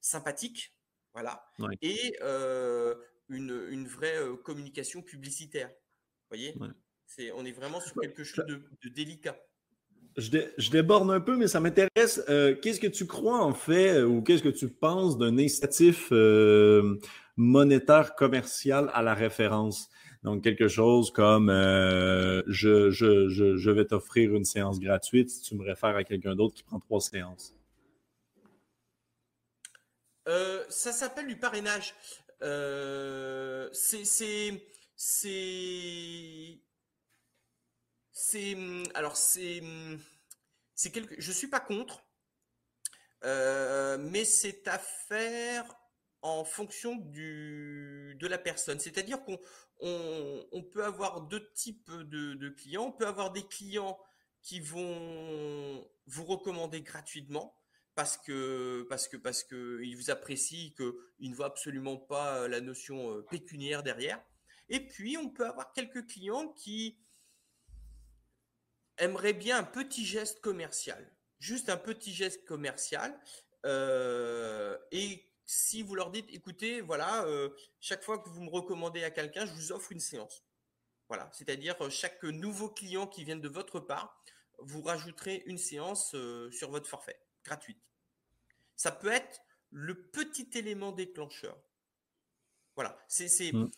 [0.00, 0.74] sympathique,
[1.12, 1.44] voilà,
[1.82, 2.16] et
[3.28, 5.68] une, une, vraie communication publicitaire.
[5.68, 6.54] Vous voyez,
[7.06, 9.38] c'est on est vraiment sur quelque chose de, de délicat
[10.16, 12.22] je, déborde un peu, mais ça m'intéresse.
[12.28, 16.08] Euh, qu'est-ce que tu crois en fait, euh, ou qu'est-ce que tu penses d'un incitatif
[16.12, 16.98] euh,
[17.36, 19.88] monétaire commercial à la référence?
[20.22, 21.48] Donc, quelque chose comme
[22.48, 26.80] je, vais t'offrir une séance gratuite si tu me réfères à quelqu'un d'autre qui prend
[26.80, 27.54] trois séances.
[30.26, 31.94] ça s'appelle du parrainage.
[33.72, 34.14] c'est
[38.34, 39.98] hum, alors c'est hum,
[40.74, 42.04] c'est quelque je suis pas contre
[43.24, 45.64] euh, mais c'est à faire
[46.22, 48.78] en fonction du, de la personne.
[48.80, 49.38] C'est-à-dire qu'on
[49.80, 52.84] on, peut avoir deux types de, clients.
[52.84, 53.98] On peut avoir des clients
[54.42, 57.56] qui vont vous recommander gratuitement
[57.94, 62.60] parce que parce que parce que ils vous apprécient, qu'ils ne voient absolument pas la
[62.60, 64.20] notion euh, pécuniaire derrière.
[64.68, 66.98] Et puis on peut avoir quelques clients qui
[68.98, 73.18] aimeraient bien un petit geste commercial, juste un petit geste commercial,
[73.64, 79.04] euh, et si vous leur dites, écoutez, voilà, euh, chaque fois que vous me recommandez
[79.04, 80.44] à quelqu'un, je vous offre une séance.
[81.08, 84.22] Voilà, c'est-à-dire euh, chaque nouveau client qui vient de votre part,
[84.58, 86.14] vous rajouterez une séance
[86.52, 87.82] sur votre forfait, gratuite.
[88.76, 89.40] Ça peut être
[89.70, 91.58] le petit élément déclencheur.
[92.76, 93.70] Voilà, c'est c'est mmh.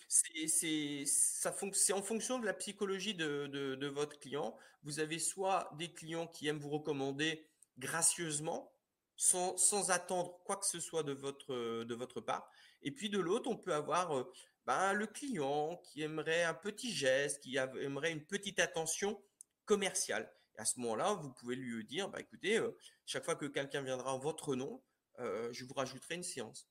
[1.94, 4.57] en fonction de la psychologie de, de, votre client.
[4.84, 7.47] Vous avez soit des clients qui aiment vous recommander
[7.78, 8.72] gracieusement,
[9.16, 12.51] sans, attendre quoi que ce soit de votre, de votre part.
[12.82, 14.32] Et puis de l'autre, on peut avoir euh,
[14.64, 19.20] ben, le client qui aimerait un petit geste, qui aimerait une petite attention
[19.64, 20.32] commerciale.
[20.57, 23.82] Et à ce moment-là, vous pouvez lui dire, bah, écoutez, euh, chaque fois que quelqu'un
[23.82, 24.82] viendra en votre nom,
[25.18, 26.68] euh, je vous rajouterai une séance.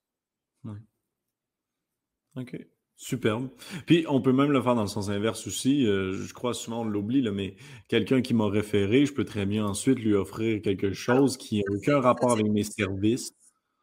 [2.36, 2.56] Ok.
[2.98, 3.50] Superbe.
[3.86, 5.86] Puis on peut même le faire dans le sens inverse aussi.
[5.86, 7.56] Euh, je crois souvent on l'oublie, mais
[7.88, 11.76] quelqu'un qui m'a référé, je peux très bien ensuite lui offrir quelque chose qui n'a
[11.76, 13.32] aucun rapport avec mes services.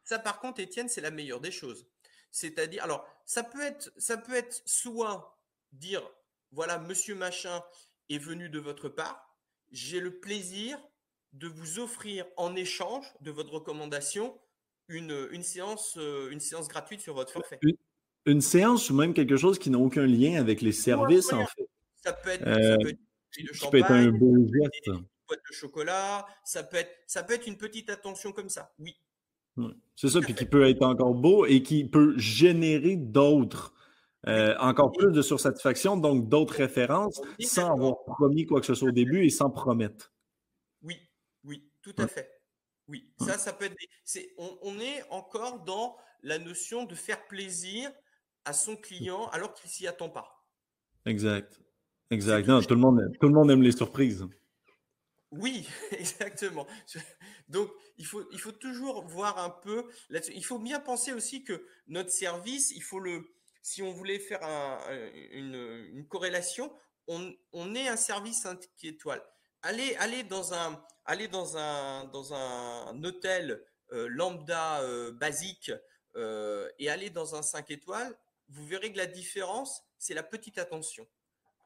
[0.02, 1.86] Ça, par contre, Étienne, c'est la meilleure des choses.
[2.32, 5.38] C'est-à-dire, alors, ça peut être, ça peut être soit
[5.72, 6.02] dire,
[6.50, 7.62] voilà, Monsieur Machin
[8.10, 9.38] est venu de votre part,
[9.70, 10.76] j'ai le plaisir
[11.32, 14.38] de vous offrir en échange de votre recommandation
[14.88, 17.58] une, une séance, euh, une séance gratuite sur votre forfait
[18.26, 21.68] une séance ou même quelque chose qui n'a aucun lien avec les services, en fait.
[21.96, 22.76] Ça peut être, euh,
[23.54, 24.86] ça peut être, un beau geste.
[24.86, 28.72] Une boîte de chocolat, ça peut, être, ça peut être une petite attention comme ça,
[28.78, 28.96] oui.
[29.94, 33.72] C'est ça, puis qui peut être encore beau et qui peut générer d'autres,
[34.26, 38.88] euh, encore plus de sursatisfaction, donc d'autres références, sans avoir promis quoi que ce soit
[38.88, 40.12] au début et sans promettre.
[40.82, 40.96] Oui,
[41.44, 42.28] oui, tout à fait.
[42.88, 43.76] Oui, ça, ça peut être.
[44.36, 47.90] on, on, est encore dans la notion de faire plaisir
[48.44, 50.44] à son client alors qu'il s'y attend pas.
[51.06, 51.60] Exact.
[52.10, 52.46] Exact.
[52.46, 54.26] tout, le monde, tout le monde aime les surprises.
[55.30, 56.66] Oui, exactement.
[57.48, 60.32] Donc, il faut, il faut toujours voir un peu là-dessus.
[60.34, 64.42] Il faut bien penser aussi que notre service, il faut le, si on voulait faire
[65.32, 66.72] une, corrélation,
[67.08, 69.22] on, est un service 5 étoiles.
[69.62, 75.72] Allez, allez dans un, allez dans un, dans un hôtel euh, lambda euh, basique
[76.16, 78.14] euh, et allez dans un 5 étoiles,
[78.48, 81.06] vous verrez que la différence, c'est la petite attention.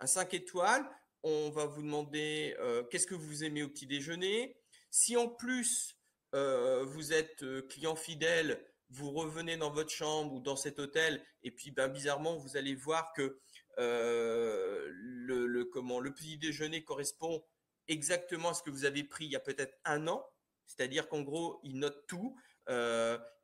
[0.01, 0.89] Un 5 étoiles,
[1.23, 4.57] on va vous demander euh, qu'est-ce que vous aimez au petit déjeuner.
[4.91, 5.97] Si en plus
[6.35, 11.23] euh, vous êtes euh, client fidèle, vous revenez dans votre chambre ou dans cet hôtel
[11.43, 13.39] et puis ben, bizarrement vous allez voir que
[13.77, 17.45] le, comment, le petit déjeuner correspond
[17.87, 20.27] exactement à ce que vous avez pris il y a peut-être un an.
[20.67, 22.37] C'est-à-dire qu'en gros, ils notent tout.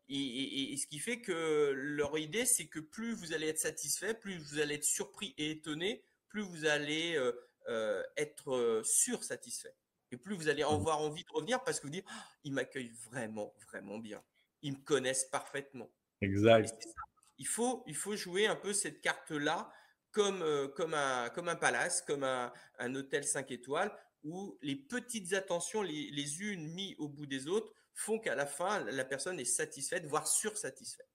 [0.09, 4.37] Et, ce qui fait que leur idée, c'est que plus vous allez être satisfait, plus
[4.39, 7.33] vous allez être surpris et étonné, plus vous allez euh,
[7.69, 9.75] euh, être euh, sursatisfait.
[10.11, 10.75] Et plus vous allez mmh.
[10.75, 14.23] avoir envie de revenir parce que vous dites, «Ah, ils m'accueillent vraiment, vraiment bien.
[14.63, 15.91] Ils me connaissent parfaitement.
[16.21, 16.73] Exact.
[17.39, 19.73] Il faut, il faut jouer un peu cette carte-là
[20.13, 20.45] comme,
[20.77, 23.93] comme, un, comme un palace, comme un, un hôtel 5 étoiles,
[24.23, 28.47] où les petites attentions, les, les unes mises au bout des autres, font qu'à la
[28.47, 31.09] fin, la personne est satisfaite, voire sursatisfaite.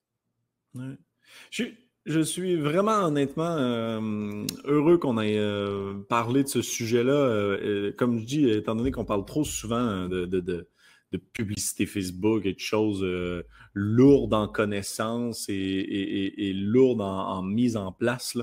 [1.52, 7.12] Je, suis vraiment honnêtement euh, heureux qu'on ait euh, parlé de ce sujet-là.
[7.12, 10.68] Euh, comme je dis, étant donné qu'on parle trop souvent de,
[11.34, 13.04] publicité Facebook et de choses
[13.74, 18.38] lourdes en connaissances et, lourdes en, mise en place.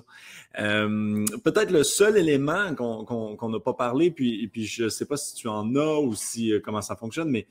[0.54, 5.36] Peut-être le seul élément qu'on n'a pas parlé, puis, puis je ne sais pas si
[5.36, 7.46] tu en as ou si comment ça fonctionne, mais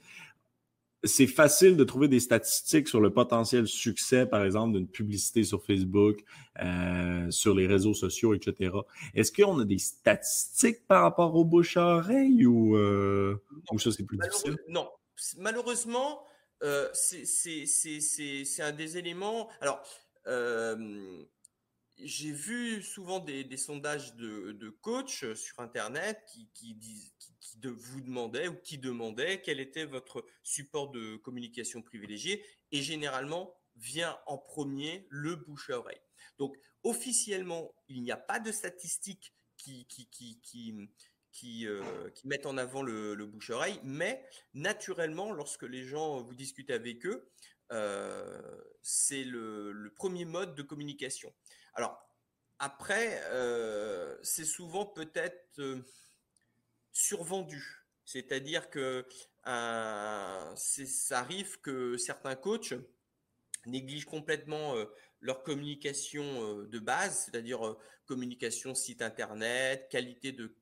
[1.05, 5.63] c'est facile de trouver des statistiques sur le potentiel succès, par exemple, d'une publicité sur
[5.63, 6.23] Facebook,
[6.61, 8.75] euh, sur les réseaux sociaux, etc.
[9.13, 13.35] Est-ce qu'on a des statistiques par rapport au bouche à oreille ou, euh,
[13.77, 14.57] ça, c'est plus difficile?
[14.67, 14.89] Non.
[15.37, 16.23] Malheureusement,
[16.63, 19.49] euh, c'est un des éléments.
[19.61, 19.81] Alors,
[21.97, 26.19] j'ai vu souvent des, sondages de, coachs sur Internet
[26.53, 26.77] qui,
[27.63, 32.43] vous demandaient ou qui demandaient quel était votre support de communication privilégié.
[32.71, 36.01] Et généralement, vient en premier le bouche à oreille.
[36.37, 39.87] Donc, officiellement, il n'y a pas de statistiques qui,
[41.65, 47.05] euh, mettent en avant le, le bouche-oreille, mais naturellement, lorsque les gens, vous discutez avec
[47.05, 47.29] eux,
[48.81, 51.33] c'est le, premier mode de communication.
[51.75, 51.97] Alors,
[52.59, 53.21] après,
[54.23, 55.61] c'est souvent peut-être
[56.91, 57.85] survendu.
[58.05, 59.05] C'est-à-dire que
[59.43, 62.73] ça arrive que certains coachs
[63.65, 64.75] négligent complètement
[65.19, 70.55] leur communication de base, c'est-à-dire communication site internet, qualité de,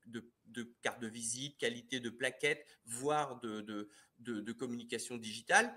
[0.82, 5.74] carte de visite, qualité de plaquette, voire de, communication digitale,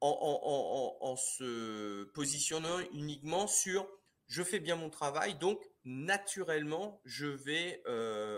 [0.00, 3.88] en, se positionnant uniquement sur
[4.28, 7.82] je fais bien mon travail, donc naturellement, je vais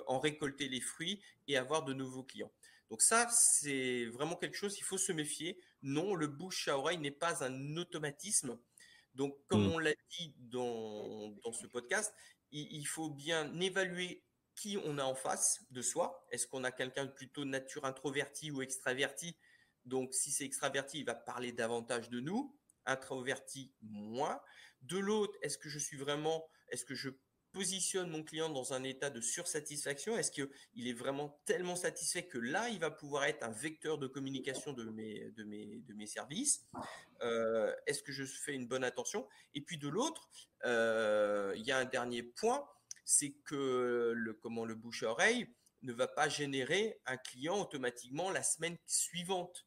[0.06, 2.52] en récolter les fruits et avoir de nouveaux clients.
[2.90, 5.58] Donc ça, c'est vraiment quelque chose, il faut se méfier.
[5.82, 8.58] Non, le bouche à oreille n'est pas un automatisme.
[9.14, 9.72] Donc, comme mmh.
[9.72, 12.12] on l'a dit dans, ce podcast,
[12.50, 14.24] il, faut bien évaluer
[14.54, 16.24] qui on a en face de soi.
[16.30, 19.36] Est-ce qu'on a quelqu'un de plutôt nature introverti ou extraverti?
[19.84, 22.56] Donc, si c'est extraverti, il va parler davantage de nous.
[22.86, 24.40] Introverti, moins.
[24.84, 27.10] De l'autre, est-ce que je suis vraiment, est-ce que je
[27.52, 30.18] positionne mon client dans un état de sursatisfaction?
[30.18, 34.06] Est-ce qu'il est vraiment tellement satisfait que là, il va pouvoir être un vecteur de
[34.06, 36.66] communication de mes, services?
[37.22, 39.26] Euh, Est-ce que je fais une bonne attention?
[39.54, 40.28] Et puis de l'autre,
[40.64, 42.68] euh, il y a un dernier point,
[43.04, 45.48] c'est que le, comment le bouche à oreille
[45.82, 49.66] ne va pas générer un client automatiquement la semaine suivante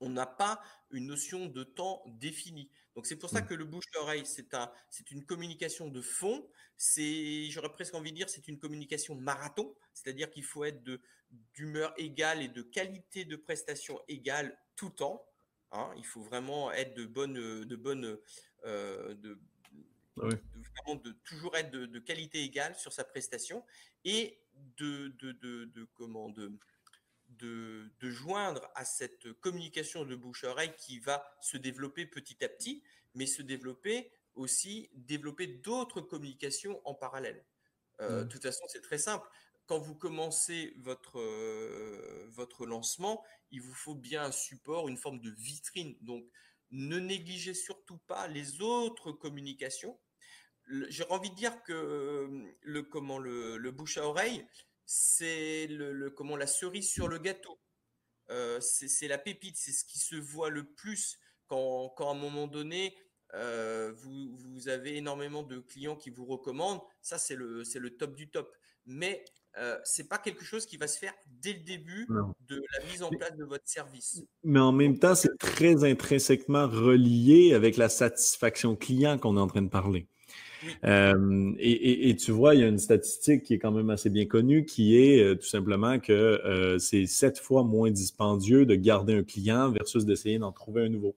[0.00, 2.70] on n'a pas une notion de temps défini.
[2.94, 3.46] Donc c'est pour ça mmh.
[3.46, 6.48] que le bouche-oreille, c'est un, c'est une communication de fond.
[6.76, 11.00] C'est, j'aurais presque envie de dire, c'est une communication marathon, c'est-à-dire qu'il faut être de
[11.54, 15.26] d'humeur égale et de qualité de prestation égale tout le temps.
[15.72, 15.92] Hein.
[15.96, 17.34] Il faut vraiment être de bonne,
[17.64, 18.18] de bonne,
[18.64, 19.38] euh, de,
[20.16, 23.62] de, toujours être de, qualité égale sur sa prestation
[24.04, 24.38] et
[24.78, 26.52] de, de, de comment de
[27.38, 32.82] de, joindre à cette communication de bouche-oreille qui va se développer petit à petit,
[33.14, 37.44] mais se développer aussi, développer d'autres communications en parallèle.
[38.00, 38.24] Euh, mmh.
[38.24, 39.28] De toute façon, c'est très simple.
[39.66, 45.20] Quand vous commencez votre, euh, votre lancement, il vous faut bien un support, une forme
[45.20, 45.96] de vitrine.
[46.00, 46.24] Donc,
[46.70, 49.98] ne négligez surtout pas les autres communications.
[50.88, 54.46] J'ai envie de dire que euh, le, comment, le bouche à oreille,
[54.90, 57.60] c'est le, comment la cerise sur le gâteau.
[58.30, 62.18] Euh, c'est la pépite, c'est ce qui se voit le plus quand, quand à un
[62.18, 62.96] moment donné,
[63.34, 66.80] euh, vous, vous, avez énormément de clients qui vous recommandent.
[67.02, 68.50] Ça, c'est le, le top du top.
[68.86, 69.26] Mais
[69.58, 72.06] euh, c'est pas quelque chose qui va se faire dès le début
[72.48, 74.22] de la mise en place de votre service.
[74.42, 79.48] Mais en même temps, c'est très intrinsèquement relié avec la satisfaction client qu'on est en
[79.48, 80.08] train de parler.
[80.84, 84.26] Euh, et, tu vois, il y a une statistique qui est quand même assez bien
[84.26, 89.14] connue, qui est euh, tout simplement que euh, c'est sept fois moins dispendieux de garder
[89.14, 91.16] un client versus d'essayer d'en trouver un nouveau.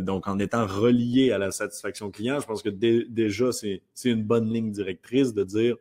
[0.00, 4.52] donc, en étant relié à la satisfaction client, je pense que déjà, c'est une bonne
[4.52, 5.76] ligne directrice de dire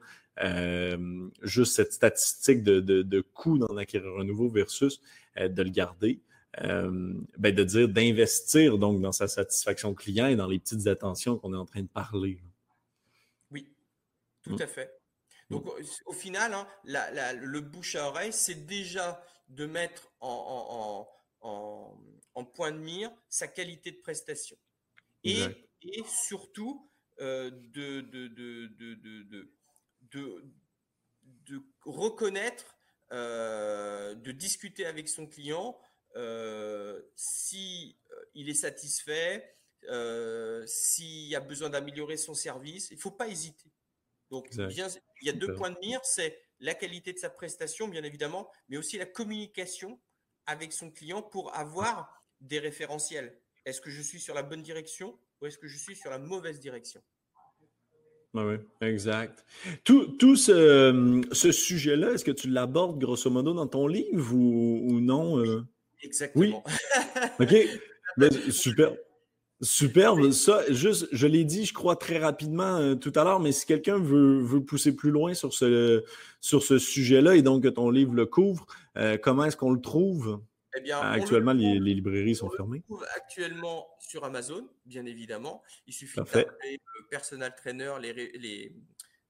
[1.43, 5.01] juste cette statistique de, coût d'en acquérir un nouveau versus
[5.37, 6.19] de le garder.
[6.61, 11.39] Euh, ben de dire d'investir donc dans sa satisfaction client et dans les petites attentions
[11.39, 12.43] qu'on est en train de parler.
[13.49, 13.73] Oui,
[14.43, 14.61] tout mm.
[14.61, 14.99] à fait.
[15.49, 15.65] Donc
[16.05, 21.07] au final, hein, le bouche à oreille, c'est déjà de mettre en,
[21.41, 24.57] en, point de mire sa qualité de prestation.
[25.23, 25.41] Et,
[25.81, 26.89] et surtout
[27.19, 28.67] euh, de, de, de,
[30.11, 32.77] de, reconnaître,
[33.11, 35.77] euh, de discuter avec son client
[37.15, 39.55] si euh, il est satisfait,
[39.89, 43.69] euh, s'il y a besoin d'améliorer son service, il ne faut pas hésiter.
[44.29, 44.91] Donc, il
[45.21, 48.77] y a deux points de mire, c'est la qualité de sa prestation, bien évidemment, mais
[48.77, 49.99] aussi la communication
[50.45, 53.37] avec son client pour avoir des référentiels.
[53.65, 56.19] Est-ce que je suis sur la bonne direction ou est-ce que je suis sur la
[56.19, 57.01] mauvaise direction?
[58.33, 59.45] Oui, exact.
[59.83, 64.99] Tout, tout ce, ce sujet-là, est-ce que tu l'abordes grosso modo dans ton livre ou,
[64.99, 65.63] non?
[66.03, 66.63] Exactement.
[67.39, 67.65] Oui.
[68.19, 68.51] OK.
[68.51, 68.93] Super.
[69.61, 70.31] Superbe.
[70.31, 73.65] Ça, juste, je l'ai dit, je crois, très rapidement euh, tout à l'heure, mais si
[73.65, 76.03] quelqu'un veut, veut pousser plus loin sur ce,
[76.41, 78.65] sur ce sujet-là et donc que ton livre le couvre,
[78.97, 80.41] euh, comment est-ce qu'on le trouve?
[80.75, 82.83] Eh bien, actuellement, les, les, librairies sont fermées.
[82.89, 85.63] On le trouve actuellement sur Amazon, bien évidemment.
[85.87, 88.75] Il suffit de taper le personal trainer, les, les,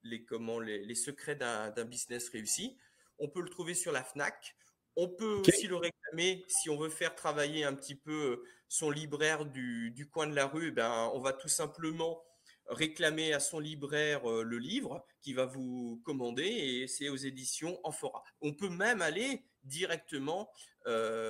[0.03, 2.77] les, comment, les, les secrets d'un business réussi.
[3.19, 4.55] On peut le trouver sur la FNAC.
[4.95, 8.89] On peut aussi le réclamer si on veut faire travailler un petit peu euh, son
[8.89, 10.67] libraire du, coin de la rue.
[10.67, 12.23] Eh ben, on va tout simplement
[12.67, 17.79] réclamer à son libraire euh, le livre qui va vous commander et c'est aux éditions
[17.83, 18.23] Amphora.
[18.41, 20.51] On peut même aller directement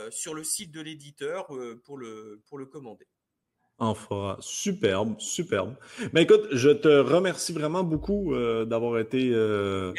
[0.09, 1.47] sur le site de l'éditeur
[1.85, 3.07] pour, le, pour le commander.
[3.79, 4.37] En fera.
[4.39, 5.73] Superbe, superbe.
[6.13, 9.91] Mais écoute, je te remercie vraiment beaucoup euh, d'avoir été euh,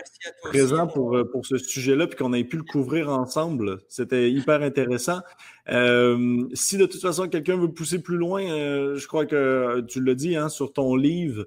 [0.44, 3.80] présent pour, euh, pour ce sujet-là, puis qu'on ait pu le couvrir ensemble.
[3.88, 5.22] C'était hyper intéressant.
[5.66, 8.42] si de toute façon quelqu'un veut pousser plus loin,
[8.94, 11.46] je crois que tu l'as dit hein, sur ton livre,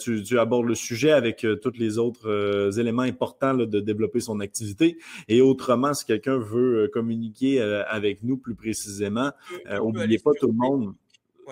[0.00, 4.96] tu, tu, abordes le sujet avec tous les autres éléments importants de développer son activité.
[5.28, 9.32] Et autrement, si quelqu'un veut communiquer avec nous plus précisément,
[9.70, 10.94] n'oubliez pas tout le monde.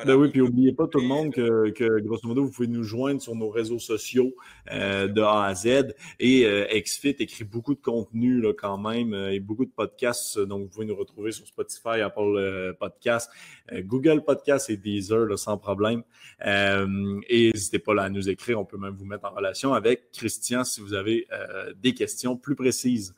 [0.07, 3.20] Ben oui, puis n'oubliez pas tout le monde que, grosso modo, vous pouvez nous joindre
[3.20, 4.34] sur nos réseaux sociaux
[4.70, 5.95] euh, de A à Z.
[6.20, 10.38] Et euh, XFIT écrit beaucoup de contenu là, quand même euh, et beaucoup de podcasts.
[10.38, 13.30] Donc, vous pouvez nous retrouver sur Spotify, Apple Podcast,
[13.80, 16.03] Google Podcast et Deezer là, sans problème.
[16.45, 18.61] et n'hésitez pas là, à nous écrire.
[18.61, 21.26] On peut même vous mettre en relation avec Christian si vous avez
[21.82, 23.14] des questions plus précises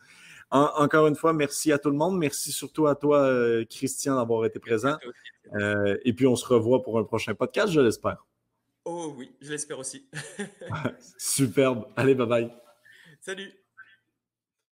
[0.53, 2.19] encore une fois, merci à tout le monde.
[2.19, 4.97] Merci surtout à toi, euh, Christian, d'avoir été présent.
[5.55, 8.27] Euh, et puis, on se revoit pour un prochain podcast, je l'espère.
[8.85, 10.09] Oh oui, je l'espère aussi.
[11.19, 11.87] Superbe.
[11.97, 12.53] Allez, bye bye.
[13.21, 13.62] Salut.